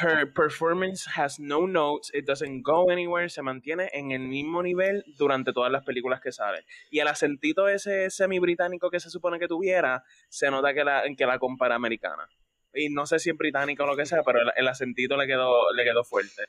[0.00, 5.04] her performance has no notes, it doesn't go anywhere, se mantiene en el mismo nivel
[5.18, 6.64] durante todas las películas que sale.
[6.90, 11.26] Y el acentito ese semi-británico que se supone que tuviera, se nota que la, que
[11.26, 12.28] la compara americana.
[12.74, 15.26] Y no sé si es británico o lo que sea, pero el, el acentito le
[15.26, 16.44] quedó, le quedó fuerte.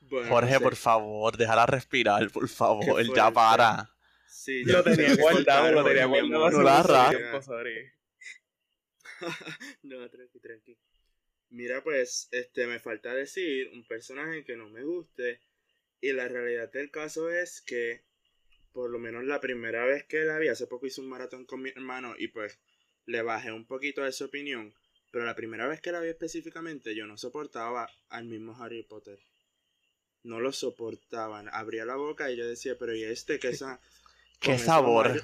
[0.00, 3.02] Bueno, Jorge, no por favor, déjala respirar, por favor.
[3.14, 3.90] Ya para.
[4.26, 6.50] Sí, Lo tenía guardado, lo tenía guardado.
[6.50, 7.92] No la sorry.
[9.82, 10.78] no, tranqui, tranqui.
[11.50, 15.40] Mira, pues, este, me falta decir un personaje que no me guste.
[16.00, 18.02] Y la realidad del caso es que,
[18.72, 21.62] por lo menos la primera vez que la vi, hace poco hice un maratón con
[21.62, 22.58] mi hermano y pues
[23.06, 24.74] le bajé un poquito de su opinión.
[25.10, 29.18] Pero la primera vez que la vi específicamente, yo no soportaba al mismo Harry Potter.
[30.22, 31.48] No lo soportaban.
[31.52, 33.80] Abría la boca y yo decía, pero ¿y este qué, sa
[34.40, 35.22] Qué sabor.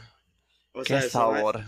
[0.72, 1.64] O Qué sea, eso va- sabor.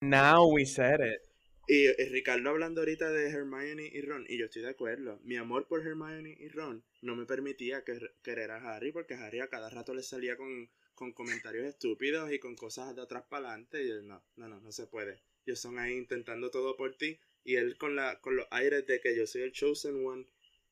[0.00, 1.22] Now we said it.
[1.66, 5.20] Y, y Ricardo hablando ahorita de Hermione y Ron, y yo estoy de acuerdo.
[5.22, 9.40] Mi amor por Hermione y Ron no me permitía que, querer a Harry, porque Harry
[9.40, 13.48] a cada rato le salía con, con comentarios estúpidos y con cosas de atrás para
[13.48, 13.82] adelante.
[13.82, 15.22] Y yo, no, no, no, no se puede.
[15.46, 19.00] Ellos son ahí intentando todo por ti, y él con, la, con los aires de
[19.00, 20.26] que yo soy el chosen one,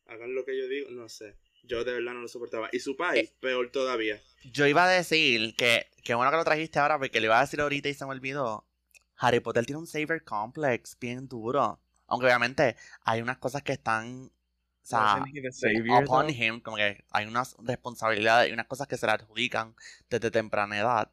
[0.06, 1.36] hagan lo que yo digo, no sé.
[1.62, 2.68] Yo de verdad no lo soportaba.
[2.72, 4.20] Y su país, peor todavía.
[4.44, 7.42] Yo iba a decir que, que bueno que lo trajiste ahora porque le iba a
[7.42, 8.64] decir ahorita y se me olvidó.
[9.20, 11.80] Harry Potter tiene un saver complex bien duro.
[12.08, 14.26] Aunque obviamente hay unas cosas que están.
[14.26, 14.32] O
[14.86, 16.30] sea, savior, upon though?
[16.30, 19.74] him, como que hay unas responsabilidades y unas cosas que se le adjudican
[20.10, 21.12] desde temprana edad.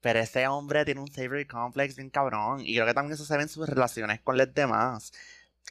[0.00, 2.60] Pero ese hombre tiene un savior complex bien cabrón.
[2.62, 5.12] Y creo que también eso se ve en sus relaciones con los demás.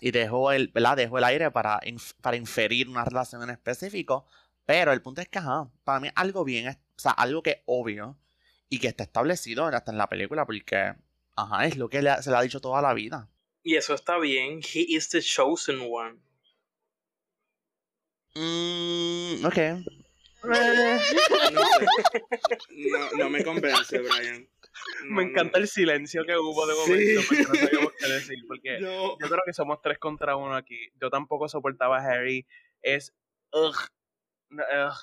[0.02, 0.97] Y dejó el, ¿verdad?
[0.97, 4.26] Dejó el aire para, inf- para inferir una relación en específico.
[4.66, 7.58] Pero el punto es que, ajá, para mí algo bien, o sea, algo que es
[7.66, 8.18] obvio
[8.70, 10.95] y que está establecido hasta en la película porque,
[11.44, 13.30] ajá, es lo que le ha- se le ha dicho toda la vida.
[13.64, 14.60] Y eso está bien.
[14.62, 16.18] He is the chosen one.
[18.36, 19.58] Mmm, ok.
[22.72, 24.44] No, no, me convence, Brian.
[24.44, 24.50] No,
[25.16, 25.30] Me no.
[25.32, 26.80] encanta el silencio que hubo de Sí.
[26.90, 29.18] momento, porque no sabíamos qué decir, porque No.
[29.20, 30.78] yo creo que somos tres contra uno aquí.
[31.02, 32.46] Yo tampoco soportaba a Harry.
[32.82, 33.14] Es.
[33.52, 33.76] Ugh.
[34.52, 34.94] Ugh.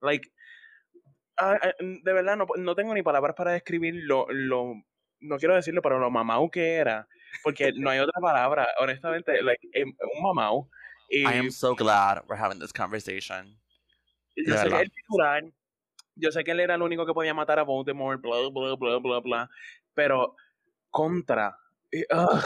[0.00, 0.30] Like.
[1.38, 4.72] ah, de verdad, no, no tengo ni palabras para describir lo, lo.
[5.20, 7.08] No quiero decirlo, pero lo mamau que era.
[7.42, 8.68] Porque no hay otra palabra.
[8.78, 10.70] Honestamente, like, em, un mamau.
[11.08, 13.58] Y I am so glad we're having this conversation.
[14.36, 15.44] yo sé que el titular.
[16.16, 18.98] Yo sé que él era el único que podía matar a Voldemort, bla, bla, bla,
[18.98, 19.50] bla, bla.
[19.94, 20.36] Pero.
[20.90, 21.58] Contra.
[21.92, 22.42] y, ugh,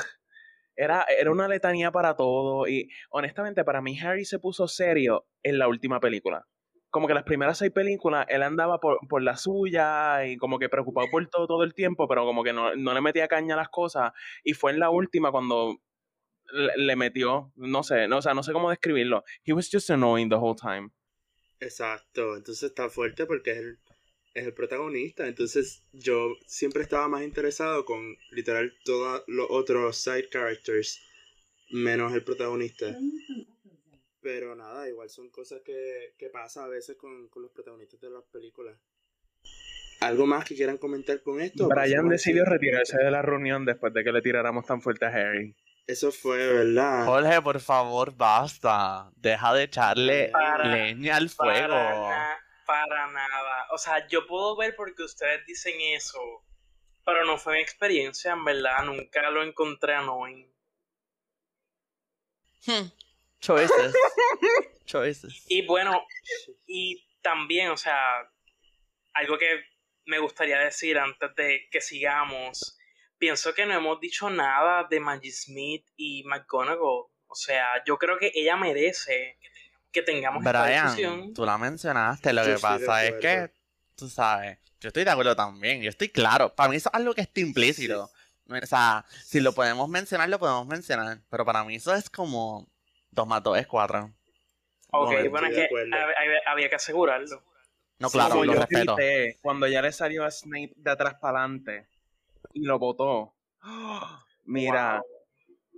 [0.80, 2.66] era, era una letanía para todo.
[2.66, 6.46] Y honestamente, para mí, Harry se puso serio en la última película.
[6.90, 10.68] Como que las primeras seis películas, él andaba por, por la suya y como que
[10.68, 13.58] preocupado por todo todo el tiempo, pero como que no, no le metía caña a
[13.58, 14.12] las cosas.
[14.44, 15.78] Y fue en la última cuando
[16.52, 19.24] le, le metió, no sé, no, o sea, no sé cómo describirlo.
[19.44, 20.90] He was just annoying the whole time.
[21.60, 23.78] Exacto, entonces está fuerte porque es el,
[24.34, 25.26] es el protagonista.
[25.26, 31.00] Entonces yo siempre estaba más interesado con literal todos los otros side characters,
[31.70, 32.96] menos el protagonista.
[34.22, 38.10] Pero nada, igual son cosas que, que pasa a veces con, con los protagonistas de
[38.10, 38.76] las películas.
[40.00, 41.68] ¿Algo más que quieran comentar con esto?
[41.68, 45.54] Brian decidió retirarse de la reunión después de que le tiráramos tan fuerte a Harry.
[45.86, 47.04] Eso fue, ¿verdad?
[47.04, 49.10] Jorge, por favor, basta.
[49.16, 51.74] Deja de echarle Para- leña al Para, fuego.
[52.08, 53.66] na- para nada.
[53.72, 56.20] O sea, yo puedo ver porque ustedes dicen eso.
[57.04, 58.84] Pero no fue mi experiencia, en verdad.
[58.84, 60.48] Nunca lo encontré annoying.
[62.66, 62.86] Hmm.
[63.40, 63.94] Choices.
[64.86, 65.44] Choices.
[65.48, 66.02] Y bueno,
[66.66, 67.96] y también, o sea,
[69.14, 69.60] algo que
[70.06, 72.76] me gustaría decir antes de que sigamos.
[73.18, 77.06] Pienso que no hemos dicho nada de Maggie Smith y McGonagall.
[77.26, 79.38] O sea, yo creo que ella merece
[79.92, 81.16] que tengamos esta discusión.
[81.18, 82.32] Brian, tú la mencionaste.
[82.32, 83.52] Lo Yo que pasa es que,
[83.94, 84.58] tú sabes.
[84.80, 86.54] Yo estoy de acuerdo también, yo estoy claro.
[86.54, 88.10] Para mí eso es algo que está implícito.
[88.48, 91.20] O sea, si lo podemos mencionar, lo podemos mencionar.
[91.28, 92.66] Pero para mí eso es como
[93.10, 94.10] 2 más 2 es 4.
[94.92, 95.68] Ok, No, bueno, es que
[96.18, 97.42] había, había que asegurarlo.
[97.98, 98.96] No, claro, lo yo respeto.
[98.96, 101.86] grité cuando ya le salió a Snape de atrás para adelante
[102.54, 103.34] y lo botó.
[104.44, 105.02] Mira,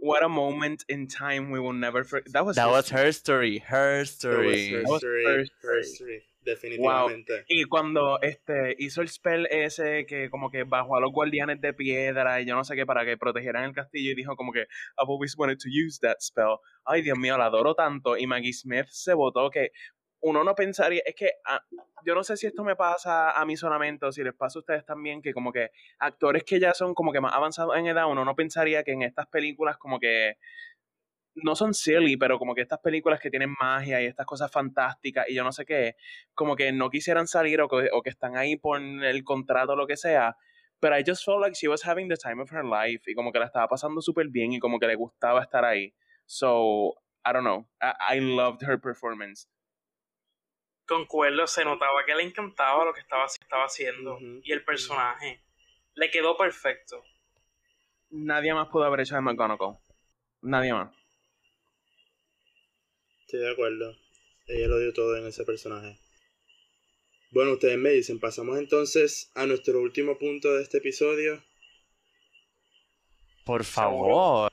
[0.00, 2.32] what a moment in time we will never forget.
[2.32, 3.58] That was, That was history.
[3.58, 4.70] her story, her story.
[4.70, 6.22] Her That was story, her her story.
[6.42, 7.44] Definitivamente.
[7.48, 11.72] Y cuando este hizo el spell ese que como que bajó a los guardianes de
[11.72, 14.60] piedra y yo no sé qué para que protegieran el castillo y dijo como que
[14.98, 16.58] I've always wanted to use that spell.
[16.84, 18.16] Ay, Dios mío, la adoro tanto.
[18.16, 19.70] Y Maggie Smith se votó que
[20.22, 21.60] uno no pensaría, es que ah,
[22.04, 24.60] yo no sé si esto me pasa a mí solamente o si les pasa a
[24.60, 28.06] ustedes también, que como que actores que ya son como que más avanzados en edad,
[28.08, 30.36] uno no pensaría que en estas películas como que
[31.34, 35.28] no son silly, pero como que estas películas que tienen magia y estas cosas fantásticas
[35.28, 35.96] y yo no sé qué,
[36.34, 39.76] como que no quisieran salir o que, o que están ahí por el contrato o
[39.76, 40.36] lo que sea.
[40.80, 43.32] Pero I just felt like she was having the time of her life y como
[43.32, 45.94] que la estaba pasando súper bien y como que le gustaba estar ahí.
[46.26, 47.68] So, I don't know.
[47.80, 49.48] I, I loved her performance.
[50.86, 55.44] Concuerdo, se notaba que le encantaba lo que estaba, estaba haciendo y el personaje.
[55.94, 57.02] Le quedó perfecto.
[58.10, 59.78] Nadie más pudo haber hecho de McGonagall.
[60.42, 61.01] Nadie más.
[63.32, 63.96] Estoy de acuerdo.
[64.46, 65.96] Ella lo dio todo en ese personaje.
[67.30, 71.42] Bueno, ustedes me dicen, pasamos entonces a nuestro último punto de este episodio.
[73.46, 74.52] Por favor.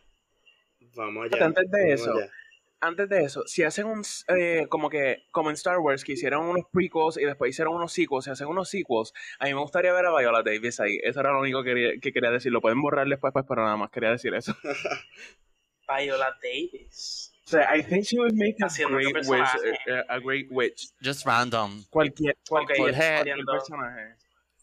[0.95, 1.45] Vamos allá.
[1.45, 2.31] Antes de eso, allá.
[2.79, 6.45] Antes de eso, si hacen un, eh, como que, como en Star Wars, que hicieron
[6.45, 9.91] unos prequels y después hicieron unos sequels, si hacen unos sequels, a mí me gustaría
[9.91, 11.01] ver a Viola Davis ahí.
[11.03, 12.53] Eso era lo único que quería, que quería decir.
[12.53, 14.55] Lo pueden borrar después, pues, pero nada más quería decir eso.
[15.85, 17.33] Viola Davis.
[17.49, 19.13] O sea, I think she would make a great witch.
[19.13, 19.69] personaje.
[19.87, 20.87] eh, a great witch.
[21.01, 21.83] Just random.
[21.89, 23.33] Cualquier, cualquier, Jorge.
[23.45, 24.15] personaje.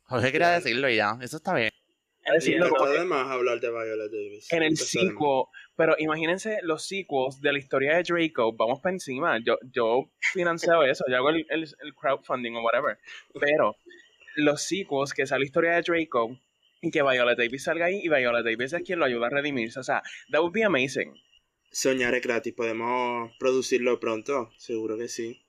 [0.04, 1.18] Jorge quería decirlo ya.
[1.20, 1.70] Eso está bien.
[2.32, 2.86] Decirlo No Entiendo.
[2.92, 4.52] está de más hablar de Viola Davis.
[4.52, 5.44] En el sequel,
[5.76, 9.38] pero imagínense los sequels de la historia de Draco, vamos para encima.
[9.44, 12.98] Yo, yo financio eso, yo hago el, el, el crowdfunding o whatever.
[13.40, 13.76] Pero
[14.36, 16.36] los sequels, que sea la historia de Draco,
[16.82, 19.78] y que Viola Davis salga ahí, y Viola Davis es quien lo ayuda a redimirse.
[19.78, 21.14] O sea, that would be amazing.
[21.70, 22.54] Soñar es gratis.
[22.54, 24.50] ¿Podemos producirlo pronto?
[24.56, 25.42] Seguro que sí.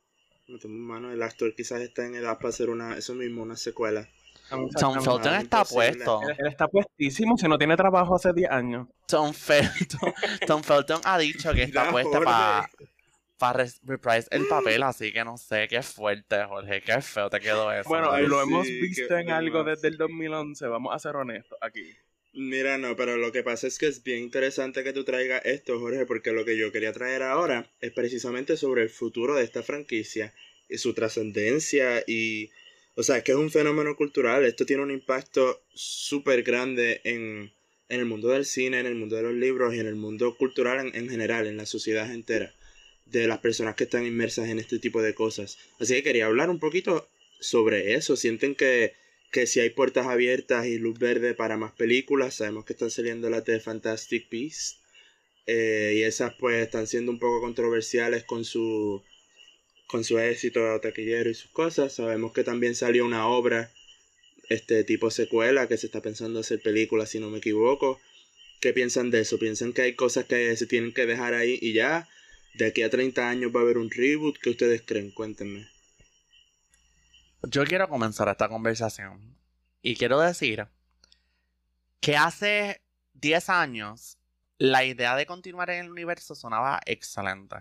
[0.48, 1.12] Metemos mano.
[1.12, 4.08] El actor quizás está en edad para hacer una, eso mismo, una secuela.
[4.50, 5.02] Tom.
[5.02, 6.06] Felton está imposible.
[6.06, 6.22] puesto.
[6.30, 8.88] Él, él está puestísimo si no tiene trabajo hace 10 años.
[9.06, 10.14] Tom Felton,
[10.48, 12.10] Tom Felton ha dicho que está Jorge.
[12.24, 12.70] para
[13.38, 17.72] para reprise el papel, así que no sé, qué fuerte, Jorge, qué feo te quedó
[17.72, 17.88] eso.
[17.88, 21.58] Bueno, Ay, lo sí, hemos visto en algo desde el 2011, vamos a ser honestos
[21.62, 21.96] aquí.
[22.40, 25.80] Mira, no, pero lo que pasa es que es bien interesante que tú traigas esto,
[25.80, 29.64] Jorge, porque lo que yo quería traer ahora es precisamente sobre el futuro de esta
[29.64, 30.34] franquicia
[30.70, 32.52] y su trascendencia y,
[32.96, 37.52] o sea, que es un fenómeno cultural, esto tiene un impacto súper grande en,
[37.90, 40.38] en el mundo del cine, en el mundo de los libros y en el mundo
[40.38, 42.54] cultural en, en general, en la sociedad entera,
[43.08, 45.58] de las personas que están inmersas en este tipo de cosas.
[45.80, 47.10] Así que quería hablar un poquito
[47.40, 48.94] sobre eso, sienten que
[49.32, 53.30] que si hay puertas abiertas y luz verde para más películas, sabemos que están saliendo
[53.30, 54.80] las de Fantastic Beasts,
[55.48, 59.02] eh, y esas pues están siendo un poco controversiales con su
[59.88, 61.94] con su éxito taquillero y sus cosas.
[61.94, 63.72] Sabemos que también salió una obra
[64.50, 68.00] este tipo secuela que se está pensando hacer película si no me equivoco.
[68.60, 69.40] ¿Qué piensan de eso?
[69.40, 72.08] ¿Piensan que hay cosas que se tienen que dejar ahí y ya?
[72.56, 74.38] ¿De aquí a 30 años va a haber un reboot?
[74.40, 75.12] ¿Qué ustedes creen?
[75.12, 75.68] Cuéntenme.
[77.50, 79.38] Yo quiero comenzar esta conversación
[79.82, 80.68] y quiero decir
[82.02, 82.82] que hace
[83.14, 84.18] 10 años
[84.58, 87.56] la idea de continuar en el universo sonaba excelente.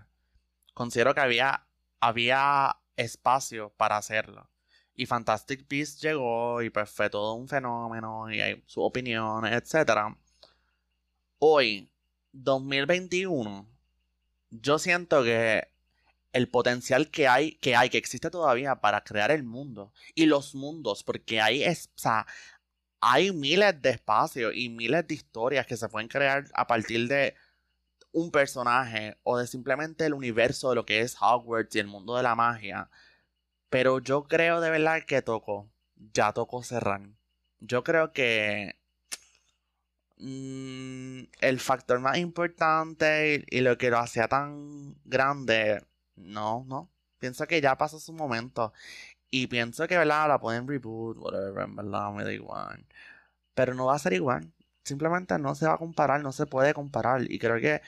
[0.75, 1.69] Considero que había,
[2.01, 4.51] había espacio para hacerlo.
[4.93, 10.17] Y Fantastic Beasts llegó y pues fue todo un fenómeno y hay sus opiniones, etc.
[11.39, 11.89] Hoy,
[12.33, 13.69] 2021,
[14.51, 15.69] yo siento que
[16.37, 20.55] el potencial que hay, que hay, que existe todavía para crear el mundo y los
[20.55, 21.91] mundos, porque hay, es,
[23.01, 27.35] hay miles de espacios y miles de historias que se pueden crear a partir de
[28.13, 32.17] un personaje o de simplemente el universo de lo que es Hogwarts y el mundo
[32.17, 32.91] de la magia.
[33.71, 35.71] Pero yo creo de verdad que tocó,
[36.13, 37.01] ya tocó cerrar.
[37.61, 38.77] Yo creo que
[40.19, 45.83] mm, el factor más importante y lo que lo hacía tan grande
[46.17, 46.91] no, no.
[47.19, 48.73] Pienso que ya pasó su momento.
[49.31, 50.29] Y pienso que, ¿verdad?
[50.29, 52.87] La pueden reboot, whatever, en verdad, me da igual.
[53.55, 54.53] Pero no va a ser igual.
[54.85, 57.31] Simplemente no se va a comparar, no se puede comparar.
[57.31, 57.83] Y creo que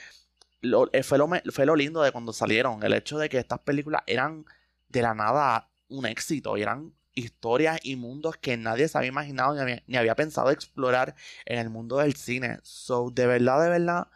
[0.93, 2.83] eh, fue, lo, fue lo lindo de cuando salieron.
[2.83, 4.45] El hecho de que estas películas eran
[4.89, 9.55] de la nada un éxito y eran historias y mundos que nadie se había imaginado
[9.87, 11.15] ni había, pensado explorar
[11.47, 12.59] en el mundo del cine.
[12.63, 14.09] So, de verdad, de verdad,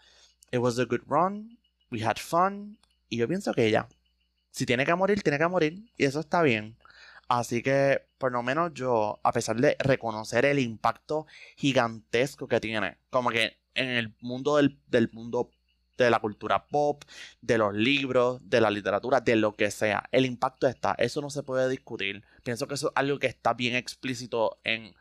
[0.53, 1.59] it was a good run.
[1.91, 2.79] We had fun.
[3.09, 3.89] Y yo pienso que ya.
[4.53, 5.93] Si tiene que morir, tiene que morir.
[5.97, 6.77] Y eso está bien.
[7.29, 11.27] Así que, por lo menos yo, a pesar de reconocer el impacto
[11.57, 15.51] gigantesco que tiene, como que en el mundo del, mundo
[15.97, 17.05] de la cultura pop,
[17.41, 20.05] de los libros, de la literatura, de lo que sea.
[20.13, 22.23] El impacto está, eso no se puede discutir.
[22.43, 24.95] Pienso que eso es algo que está bien explícito en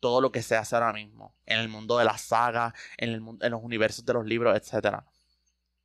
[0.00, 3.22] todo lo que se hace ahora mismo, en el mundo de la saga, en, el,
[3.40, 4.98] en los universos de los libros, etc.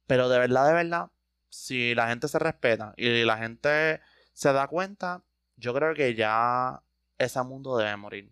[0.05, 1.11] Pero de verdad, de verdad,
[1.53, 4.01] si la gente se respeta y la gente
[4.33, 5.23] se da cuenta,
[5.55, 6.81] yo creo que ya
[7.19, 8.31] ese mundo debe morir.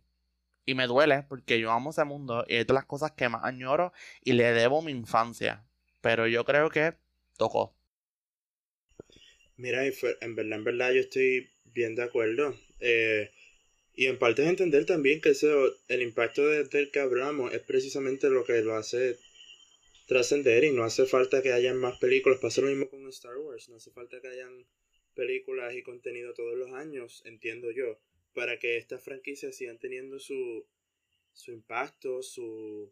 [0.65, 3.43] Y me duele porque yo amo ese mundo y es de las cosas que más
[3.43, 3.93] añoro
[4.23, 5.63] y le debo mi infancia.
[6.01, 6.95] Pero yo creo que
[7.37, 7.75] tocó.
[9.55, 12.55] Mira, en verdad, en verdad yo estoy bien de acuerdo.
[12.79, 13.29] Eh,
[13.93, 18.29] y en parte es entender también que eso, el impacto del que hablamos es precisamente
[18.29, 19.19] lo que lo hace
[20.11, 22.37] trascender y no hace falta que hayan más películas.
[22.41, 24.65] Pasa lo mismo con Star Wars, no hace falta que hayan
[25.15, 27.97] películas y contenido todos los años, entiendo yo,
[28.33, 30.65] para que estas franquicias sigan teniendo su,
[31.31, 32.91] su impacto, su,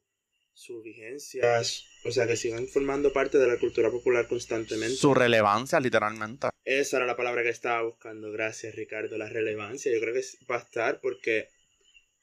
[0.53, 1.43] su vigencia,
[2.05, 4.95] o sea, que sigan formando parte de la cultura popular constantemente.
[4.95, 6.47] Su relevancia, literalmente.
[6.63, 9.91] Esa era la palabra que estaba buscando, gracias Ricardo, la relevancia.
[9.91, 11.49] Yo creo que va a estar porque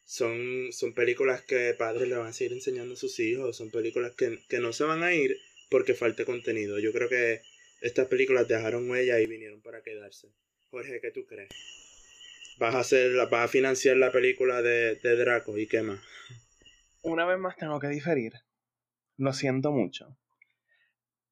[0.06, 4.14] son, son películas que padres le van a seguir enseñando a sus hijos, son películas
[4.14, 5.36] que, que no se van a ir
[5.68, 6.78] porque falte contenido.
[6.78, 7.42] Yo creo que
[7.80, 10.28] estas películas dejaron huella y vinieron para quedarse.
[10.70, 11.48] Jorge, ¿qué tú crees?
[12.58, 16.00] ¿Vas a, hacer, vas a financiar la película de, de Draco y qué más?
[17.02, 18.32] una vez más tengo que diferir.
[19.16, 20.16] Lo siento mucho.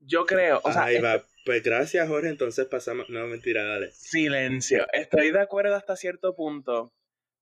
[0.01, 0.61] Yo creo.
[0.65, 1.25] O sea, Ahí va.
[1.45, 2.29] Pues gracias, Jorge.
[2.29, 3.09] Entonces pasamos.
[3.09, 3.91] No, mentira, dale.
[3.93, 4.87] Silencio.
[4.93, 6.93] Estoy de acuerdo hasta cierto punto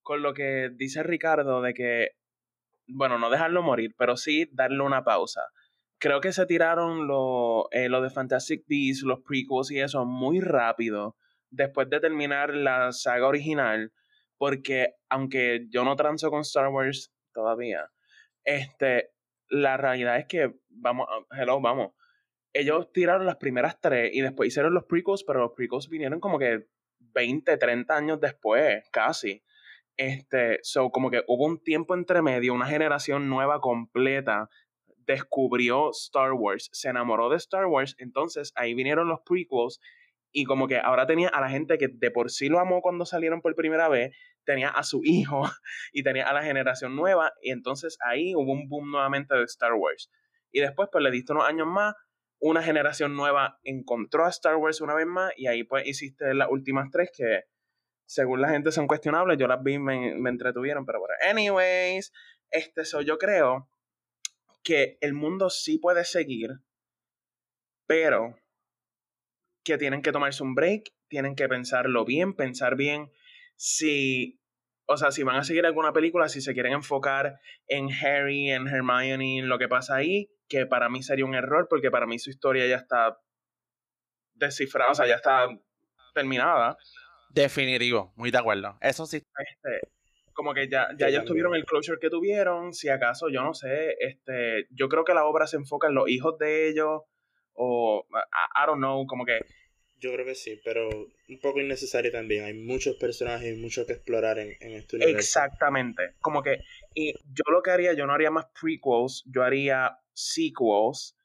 [0.03, 2.11] con lo que dice Ricardo de que.
[2.88, 5.42] Bueno, no dejarlo morir, pero sí darle una pausa.
[5.98, 10.40] Creo que se tiraron lo, eh, lo de Fantastic Beasts, los prequels y eso muy
[10.40, 11.16] rápido
[11.50, 13.92] después de terminar la saga original.
[14.36, 17.88] Porque aunque yo no transo con Star Wars todavía,
[18.44, 19.11] este,
[19.48, 21.92] la realidad es que, vamos, hello, vamos.
[22.53, 26.38] Ellos tiraron las primeras tres y después hicieron los prequels, pero los prequels vinieron como
[26.38, 26.66] que
[26.98, 29.42] 20, 30 años después, casi.
[29.97, 34.49] Este, so, como que hubo un tiempo entre medio, una generación nueva completa
[35.07, 39.80] descubrió Star Wars, se enamoró de Star Wars, entonces ahí vinieron los prequels
[40.32, 43.05] y como que ahora tenía a la gente que de por sí lo amó cuando
[43.05, 45.43] salieron por primera vez, tenía a su hijo
[45.93, 49.74] y tenía a la generación nueva y entonces ahí hubo un boom nuevamente de Star
[49.74, 50.11] Wars.
[50.51, 51.95] Y después pues le diste unos años más,
[52.38, 56.49] una generación nueva encontró a Star Wars una vez más y ahí pues hiciste las
[56.51, 57.45] últimas tres que
[58.12, 62.12] según la gente son cuestionables, yo las vi, me, me entretuvieron, pero bueno, anyways,
[62.50, 63.70] este so yo creo
[64.62, 66.50] que el mundo sí puede seguir,
[67.86, 68.36] pero
[69.64, 73.10] que tienen que tomarse un break, tienen que pensarlo bien, pensar bien
[73.56, 74.38] si,
[74.84, 78.68] o sea, si van a seguir alguna película, si se quieren enfocar en Harry, en
[78.68, 82.18] Hermione, en lo que pasa ahí, que para mí sería un error, porque para mí
[82.18, 83.18] su historia ya está
[84.34, 85.48] descifrada, o sea, ya está
[86.12, 86.76] terminada.
[87.33, 88.76] Definitivo, muy de acuerdo.
[88.80, 89.16] Eso sí.
[89.16, 89.89] Este,
[90.33, 93.97] como que ya, ya ellos tuvieron el closure que tuvieron, si acaso, yo no sé,
[94.01, 97.03] este, yo creo que la obra se enfoca en los hijos de ellos,
[97.55, 99.41] o I, don't know, como que...
[99.99, 102.45] Yo creo que sí, pero un poco innecesario también.
[102.45, 105.16] Hay muchos personajes y mucho que explorar en, en este universo.
[105.16, 106.14] Exactamente.
[106.20, 106.59] Como que
[106.95, 111.16] y yo lo que haría, yo no haría más prequels, yo haría sequels,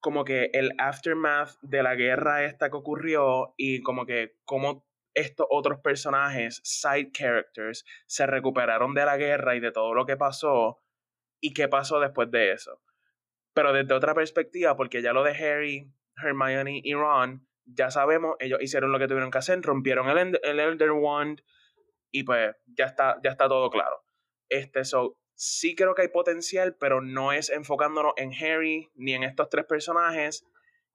[0.00, 4.84] como que el aftermath de la guerra esta que ocurrió y como que como
[5.14, 10.16] estos otros personajes, side characters, se recuperaron de la guerra y de todo lo que
[10.16, 10.80] pasó
[11.40, 12.80] y qué pasó después de eso
[13.52, 18.60] pero desde otra perspectiva, porque ya lo de Harry, Hermione y Ron, ya sabemos, ellos
[18.62, 21.42] hicieron lo que tuvieron que hacer, rompieron el, el Elder Wand
[22.10, 24.04] y pues ya está, ya está todo claro.
[24.48, 29.22] Este, so, sí creo que hay potencial, pero no es enfocándonos en Harry ni en
[29.22, 30.44] estos tres personajes,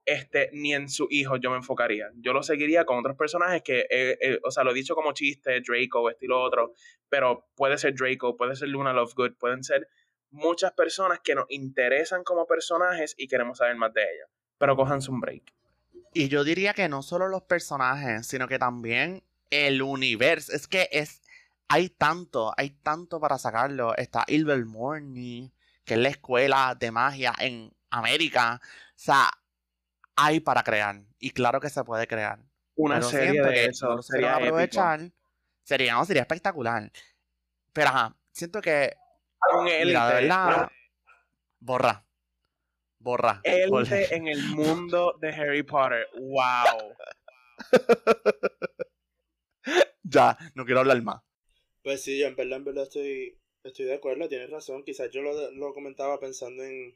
[0.06, 2.12] este, ni en su hijo yo me enfocaría.
[2.16, 5.14] Yo lo seguiría con otros personajes que, eh, eh, o sea, lo he dicho como
[5.14, 6.74] chiste, Draco, estilo otro,
[7.10, 9.88] pero puede ser Draco, puede ser Luna Lovegood, pueden ser
[10.32, 14.30] muchas personas que nos interesan como personajes y queremos saber más de ellas.
[14.58, 15.54] Pero cojan un break.
[16.14, 20.54] Y yo diría que no solo los personajes, sino que también el universo.
[20.54, 21.22] Es que es.
[21.68, 23.96] Hay tanto, hay tanto para sacarlo.
[23.98, 25.52] Está Ilvermorny,
[25.84, 28.62] que es la escuela de magia en América.
[28.62, 29.30] O sea,
[30.16, 31.02] hay para crear.
[31.20, 32.40] Y claro que se puede crear.
[32.76, 34.02] Una serie de eso.
[34.02, 35.12] sería aprovechar
[35.64, 36.92] Sería, no, sería espectacular.
[37.74, 38.96] Pero ajá, siento que.
[39.58, 40.00] Un Mira, de élite.
[40.00, 40.70] verdad.
[41.60, 42.06] Borra.
[43.00, 43.42] Borra.
[43.44, 46.08] Élite en el mundo de Harry Potter.
[46.16, 46.96] ¡Wow!
[50.08, 51.24] Ya, no quiero hablar más.
[51.82, 54.84] Pues sí, yo en verdad, en verdad estoy, estoy de acuerdo, tienes razón.
[54.84, 56.96] Quizás yo lo, lo comentaba pensando en,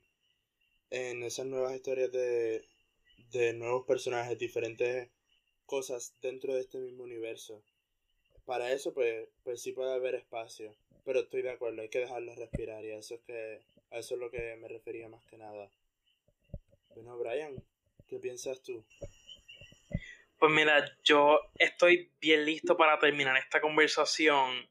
[0.91, 2.63] en esas nuevas historias de,
[3.31, 5.09] de nuevos personajes, diferentes
[5.65, 7.63] cosas dentro de este mismo universo.
[8.45, 10.75] Para eso, pues, pues sí puede haber espacio.
[11.05, 13.61] Pero estoy de acuerdo, hay que dejarlo respirar y a eso es que
[13.91, 15.71] a eso es lo que me refería más que nada.
[16.93, 17.63] Bueno, Brian,
[18.07, 18.83] ¿qué piensas tú?
[20.37, 24.69] Pues mira, yo estoy bien listo para terminar esta conversación.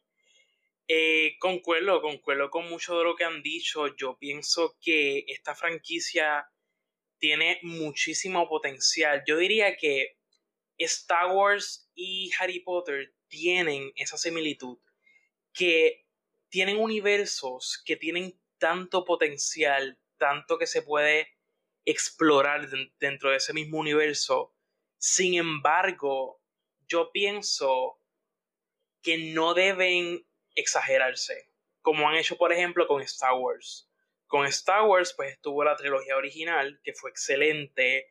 [0.86, 3.94] Eh, concuerdo, concuerdo con mucho de lo que han dicho.
[3.96, 6.50] Yo pienso que esta franquicia
[7.18, 9.22] tiene muchísimo potencial.
[9.26, 10.16] Yo diría que
[10.78, 14.78] Star Wars y Harry Potter tienen esa similitud,
[15.52, 16.06] que
[16.50, 21.28] tienen universos que tienen tanto potencial, tanto que se puede
[21.84, 24.54] explorar den- dentro de ese mismo universo.
[24.98, 26.40] Sin embargo,
[26.88, 28.00] yo pienso
[29.02, 31.50] que no deben exagerarse,
[31.82, 33.87] como han hecho, por ejemplo, con Star Wars.
[34.28, 38.08] Con Star Wars, pues estuvo la trilogía original, que fue excelente,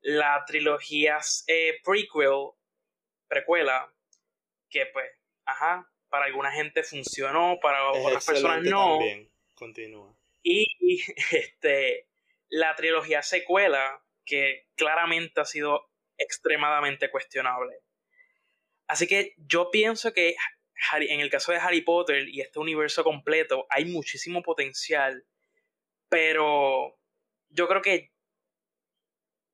[0.00, 2.50] la trilogía eh, prequel,
[3.26, 3.92] precuela,
[4.70, 5.10] que pues,
[5.44, 8.98] ajá, para alguna gente funcionó, para Es otras personas no.
[8.98, 9.28] también.
[9.54, 10.14] Continúa.
[10.42, 10.66] Y
[11.32, 12.06] este,
[12.48, 17.78] la trilogía secuela, que claramente ha sido extremadamente cuestionable.
[18.86, 20.36] Así que yo pienso que
[20.90, 25.24] Harry- en el caso de Harry Potter y este universo completo hay muchísimo potencial,
[26.16, 26.98] pero
[27.50, 28.10] yo creo que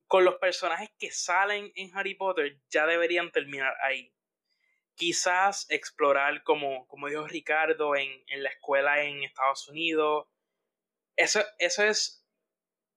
[0.07, 4.15] con los personajes que salen en Harry Potter ya deberían terminar ahí.
[4.95, 10.29] Quizás explorar, como, como dijo Ricardo, en, en la escuela en Estados Unidos.
[11.17, 12.25] Eso, eso es,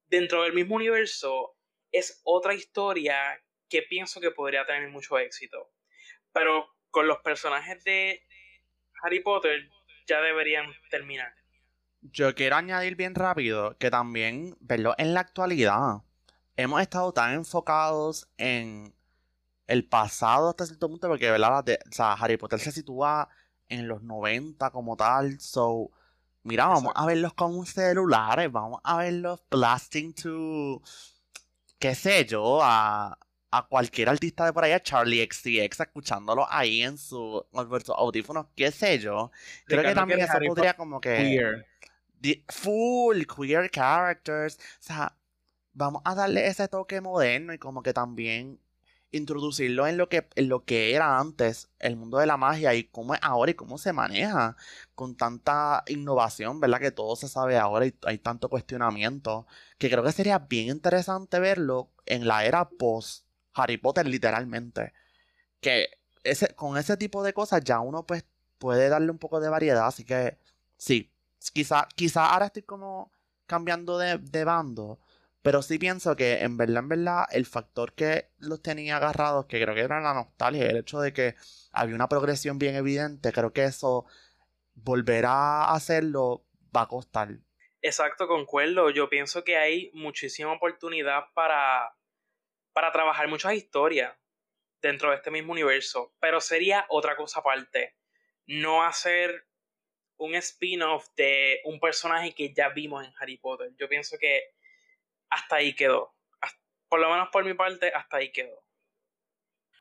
[0.04, 1.58] dentro del mismo universo,
[1.90, 5.72] es otra historia que pienso que podría tener mucho éxito.
[6.32, 8.24] Pero con los personajes de
[9.02, 9.68] Harry Potter
[10.06, 11.34] ya deberían terminar.
[12.12, 16.02] Yo quiero añadir bien rápido que también, verlo en la actualidad,
[16.56, 18.94] hemos estado tan enfocados en
[19.68, 21.64] el pasado hasta cierto punto, porque, ¿verdad?
[21.64, 23.28] De- o sea, Harry Potter se sitúa
[23.68, 25.90] en los 90 como tal, so,
[26.44, 30.82] mira, vamos a verlos con celulares, vamos a verlos blasting to,
[31.78, 33.18] qué sé yo, a,
[33.50, 37.90] a cualquier artista de por ahí, a Charlie XCX, escuchándolo ahí en su, en sus
[37.96, 39.30] audífonos, qué sé yo.
[39.66, 41.42] Creo que también quiere eso podría como que.
[42.48, 44.56] Full queer characters.
[44.56, 45.16] O sea,
[45.72, 48.60] vamos a darle ese toque moderno y como que también
[49.12, 52.84] introducirlo en lo que, en lo que era antes el mundo de la magia y
[52.84, 54.56] cómo es ahora y cómo se maneja
[54.94, 56.80] con tanta innovación, ¿verdad?
[56.80, 59.46] Que todo se sabe ahora y hay tanto cuestionamiento
[59.78, 64.92] que creo que sería bien interesante verlo en la era post Harry Potter literalmente.
[65.60, 65.88] Que
[66.24, 68.24] ese, con ese tipo de cosas ya uno pues
[68.58, 70.38] puede darle un poco de variedad, así que
[70.76, 71.12] sí,
[71.50, 73.12] quizá, quizá ahora estoy como
[73.46, 74.98] cambiando de, de bando,
[75.42, 79.62] pero sí pienso que en verdad, en verdad, el factor que los tenía agarrados, que
[79.62, 81.36] creo que era la nostalgia, el hecho de que
[81.72, 84.06] había una progresión bien evidente, creo que eso
[84.74, 86.44] volverá a hacerlo
[86.76, 87.28] va a costar.
[87.80, 88.90] Exacto, concuerdo.
[88.90, 91.94] Yo pienso que hay muchísima oportunidad para,
[92.72, 94.12] para trabajar muchas historias
[94.82, 97.96] dentro de este mismo universo, pero sería otra cosa aparte.
[98.46, 99.46] No hacer
[100.18, 103.70] un spin-off de un personaje que ya vimos en Harry Potter.
[103.78, 104.40] Yo pienso que
[105.30, 106.14] hasta ahí quedó.
[106.88, 108.64] Por lo menos por mi parte, hasta ahí quedó.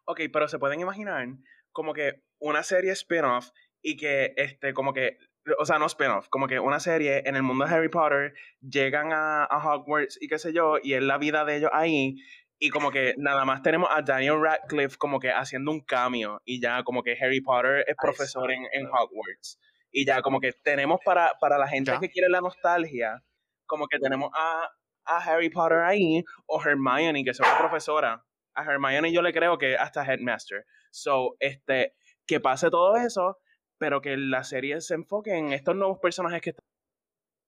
[0.06, 1.28] Ok, pero se pueden imaginar
[1.72, 3.49] como que una serie spin-off
[3.82, 5.18] y que, este, como que,
[5.60, 9.14] o sea, no spin-off, como que una serie en el mundo de Harry Potter llegan
[9.14, 12.16] a, a Hogwarts y qué sé yo, y es la vida de ellos ahí,
[12.57, 16.62] y como que nada más tenemos a Daniel Radcliffe como que haciendo un cameo, y
[16.62, 19.60] ya como que Harry Potter es profesor en, en Hogwarts,
[19.97, 21.99] y ya como que tenemos para, para la gente Ya.
[22.01, 23.23] que quiere la nostalgia,
[23.65, 24.69] como que tenemos a,
[25.05, 28.22] a Harry Potter ahí, o Hermione, que es una profesora,
[28.53, 30.65] a Hermione yo le creo que hasta Headmaster.
[30.91, 31.93] So, este,
[32.27, 33.38] que pase todo eso,
[33.77, 36.53] pero que la serie se enfoque en estos nuevos personajes que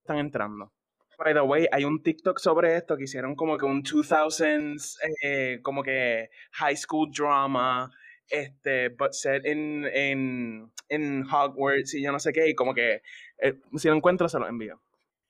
[0.04, 0.72] están entrando.
[1.18, 5.60] By the way, hay un TikTok sobre esto que hicieron como que un 2000s, eh,
[5.64, 7.90] como que high school drama,
[8.30, 13.02] este, but set in, in, in Hogwarts y yo no sé qué, y como que
[13.40, 14.82] eh, si lo encuentro se lo envío.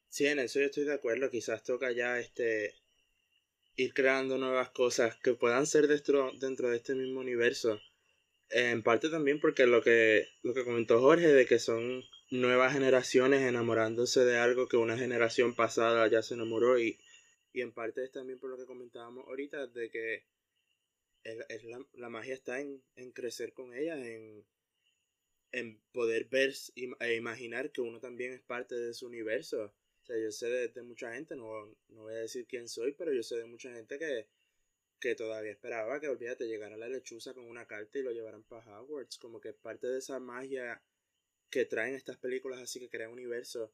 [0.09, 1.29] Sí, en eso yo estoy de acuerdo.
[1.29, 2.73] Quizás toca ya este
[3.75, 7.79] ir creando nuevas cosas que puedan ser dentro, dentro de este mismo universo.
[8.49, 13.41] En parte también porque lo que, lo que comentó Jorge de que son nuevas generaciones
[13.41, 16.97] enamorándose de algo que una generación pasada ya se enamoró y,
[17.53, 20.23] y en parte es también por lo que comentábamos ahorita de que
[21.23, 24.45] la, la, magia está en, en crecer con ellas, en,
[25.51, 29.73] en poder ver e imaginar que uno también es parte de su universo.
[30.01, 33.11] O sea, yo sé de, mucha gente, no, no, voy a decir quién soy, pero
[33.11, 34.27] yo sé de mucha gente que,
[34.99, 38.81] que todavía esperaba que, olvídate, llegara la lechuza con una carta y lo llevaran para
[38.81, 39.17] Hogwarts.
[39.17, 40.81] Como que parte de esa magia
[41.49, 43.73] que traen estas películas así que crean universo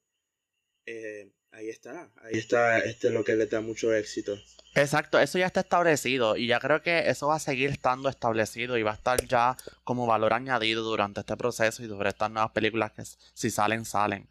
[0.85, 4.37] eh, ahí está, ahí está este lo que le da mucho éxito.
[4.75, 8.77] Exacto, eso ya está establecido y ya creo que eso va a seguir estando establecido
[8.77, 12.51] y va a estar ya como valor añadido durante este proceso y sobre estas nuevas
[12.51, 14.27] películas que si salen, salen.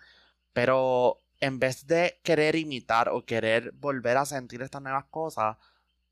[0.52, 5.56] Pero en vez de querer imitar o querer volver a sentir estas nuevas cosas,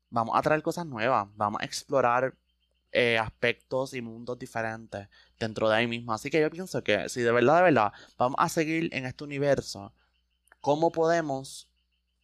[0.09, 2.33] vamos a traer cosas nuevas, vamos a explorar
[2.93, 5.07] eh, aspectos y mundos diferentes
[5.39, 6.13] dentro de ahí mismo.
[6.13, 9.23] Así que yo pienso que si de verdad, de verdad, vamos a seguir en este
[9.23, 9.93] universo,
[10.61, 11.69] ¿cómo podemos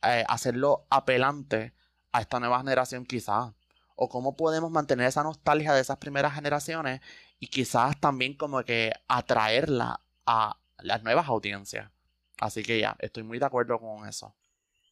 [0.03, 1.73] eh, hacerlo apelante
[2.11, 3.53] a esta nueva generación quizás?
[3.95, 7.01] O cómo podemos mantener esa nostalgia de esas primeras generaciones
[7.39, 11.91] y quizás también como que atraerla a las nuevas audiencias.
[12.39, 14.35] Así que ya, estoy muy de acuerdo con eso.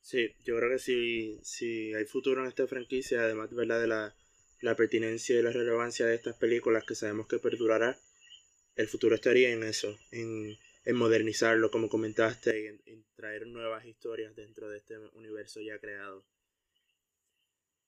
[0.02, 3.80] Sí, yo creo que si, si hay futuro en esta franquicia, además ¿verdad?
[3.80, 4.16] de la,
[4.62, 7.98] la pertinencia y la relevancia de estas películas que sabemos que perdurará,
[8.76, 14.36] el futuro estaría en eso, en en modernizarlo, como comentaste, y en, traer nuevas historias
[14.36, 16.26] dentro de este universo ya creado.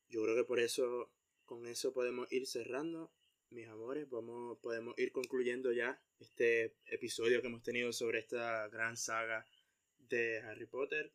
[0.10, 1.14] Yo creo que por eso,
[1.46, 3.14] con eso podemos ir cerrando,
[3.50, 8.98] mis amores, Vamos, podemos ir concluyendo ya este episodio que hemos tenido sobre esta gran
[8.98, 9.46] saga
[10.00, 11.14] de Harry Potter.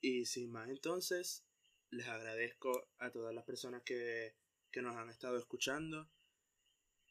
[0.00, 1.44] Y sin más entonces,
[1.90, 4.34] les agradezco a todas las personas que,
[4.70, 6.10] que nos han estado escuchando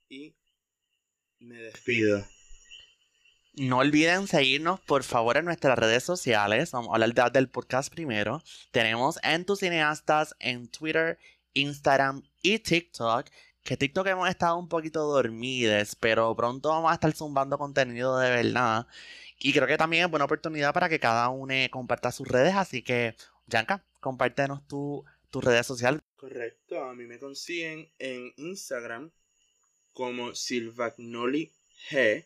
[0.09, 0.35] y
[1.39, 2.25] me despido.
[3.57, 6.71] No olviden seguirnos, por favor, en nuestras redes sociales.
[6.71, 8.43] Vamos a hablar del podcast primero.
[8.71, 11.17] Tenemos en tus cineastas en Twitter,
[11.53, 13.27] Instagram y TikTok.
[13.63, 18.29] Que TikTok hemos estado un poquito dormidos, pero pronto vamos a estar zumbando contenido de
[18.29, 18.87] verdad.
[19.39, 22.55] Y creo que también es buena oportunidad para que cada uno comparta sus redes.
[22.55, 23.15] Así que,
[23.47, 26.01] Yanka, compártenos tu, tus redes sociales.
[26.17, 29.11] Correcto, a mí me consiguen en Instagram
[29.93, 31.53] como Silvagnoli
[31.89, 32.25] G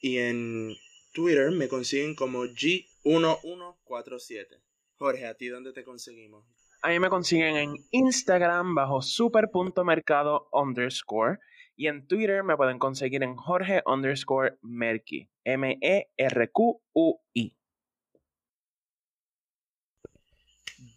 [0.00, 0.76] y en
[1.12, 4.62] Twitter me consiguen como G1147.
[4.96, 6.44] Jorge, ¿a ti dónde te conseguimos?
[6.82, 11.38] A mí me consiguen en Instagram bajo super.mercado underscore.
[11.76, 15.28] Y en Twitter me pueden conseguir en Jorge underscore Merky.
[15.44, 17.56] M-E-R-Q-U-I.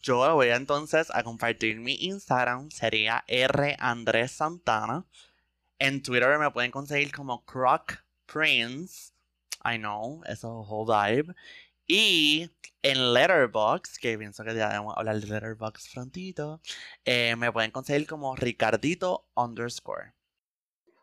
[0.01, 2.69] Yo voy entonces a compartir mi Instagram.
[2.71, 5.05] Sería R Andrés Santana.
[5.79, 8.03] En Twitter me pueden conseguir como Croc
[8.33, 9.13] Prince.
[9.63, 11.35] I know, es whole vibe.
[11.85, 12.49] Y
[12.81, 16.61] en Letterbox, que pienso que ya debemos hablar de Letterbox prontito,
[17.05, 20.13] eh, me pueden conseguir como Ricardito underscore.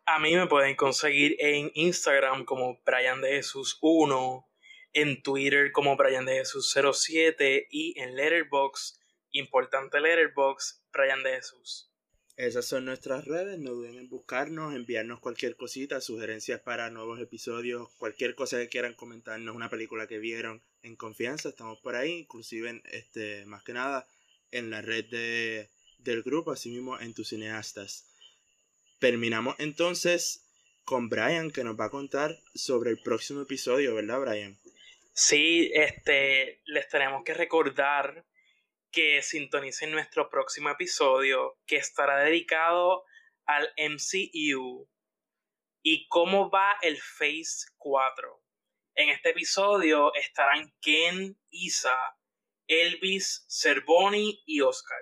[0.06, 4.48] A mí me pueden conseguir en Instagram como Brian de Jesús 1,
[4.92, 8.98] en Twitter como Brian de Jesús 07 y en Letterbox,
[9.30, 11.89] importante Letterbox, Brian de Jesús.
[12.40, 17.90] Esas son nuestras redes, no duden en buscarnos, enviarnos cualquier cosita, sugerencias para nuevos episodios,
[17.98, 22.80] cualquier cosa que quieran comentarnos, una película que vieron en confianza, estamos por ahí, inclusive
[22.92, 24.08] este, más que nada
[24.52, 25.68] en la red de,
[25.98, 28.06] del grupo, así mismo en tus cineastas.
[29.00, 30.42] Terminamos entonces
[30.84, 34.58] con Brian que nos va a contar sobre el próximo episodio, ¿verdad Brian?
[35.12, 38.24] Sí, este, les tenemos que recordar
[38.90, 43.04] que sintonicen nuestro próximo episodio que estará dedicado
[43.46, 44.88] al MCU
[45.82, 48.42] y cómo va el Phase 4.
[48.96, 51.96] En este episodio estarán Ken, Isa,
[52.66, 54.98] Elvis, Cervoni y Oscar.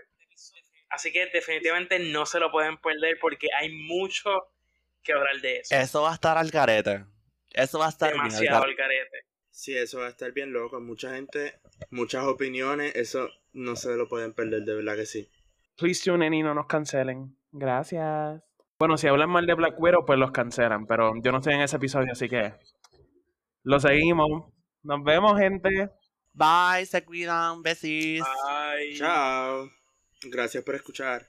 [0.90, 4.31] Así que definitivamente no se lo pueden perder porque hay mucho
[5.02, 5.74] que hablar de eso.
[5.74, 7.05] Eso va a estar al carete.
[7.51, 9.27] Eso va a estar demasiado al carete.
[9.59, 10.80] Sí, eso va a estar bien loco.
[10.80, 11.55] Mucha gente,
[11.90, 12.94] muchas opiniones.
[12.94, 15.28] Eso no se lo pueden perder, de verdad que sí.
[15.76, 17.36] Please tune in y no nos cancelen.
[17.51, 18.40] Gracias.
[18.78, 20.86] Bueno, si hablan mal de Black Widow, pues los cancelan.
[20.86, 22.55] Pero yo no estoy en ese episodio, así que
[23.64, 24.44] lo seguimos.
[24.85, 25.90] Nos vemos, gente.
[26.35, 27.60] Bye, se cuidan.
[27.60, 28.22] Besis.
[28.22, 28.94] Bye.
[28.94, 29.68] Chao.
[30.22, 31.26] Gracias por escuchar.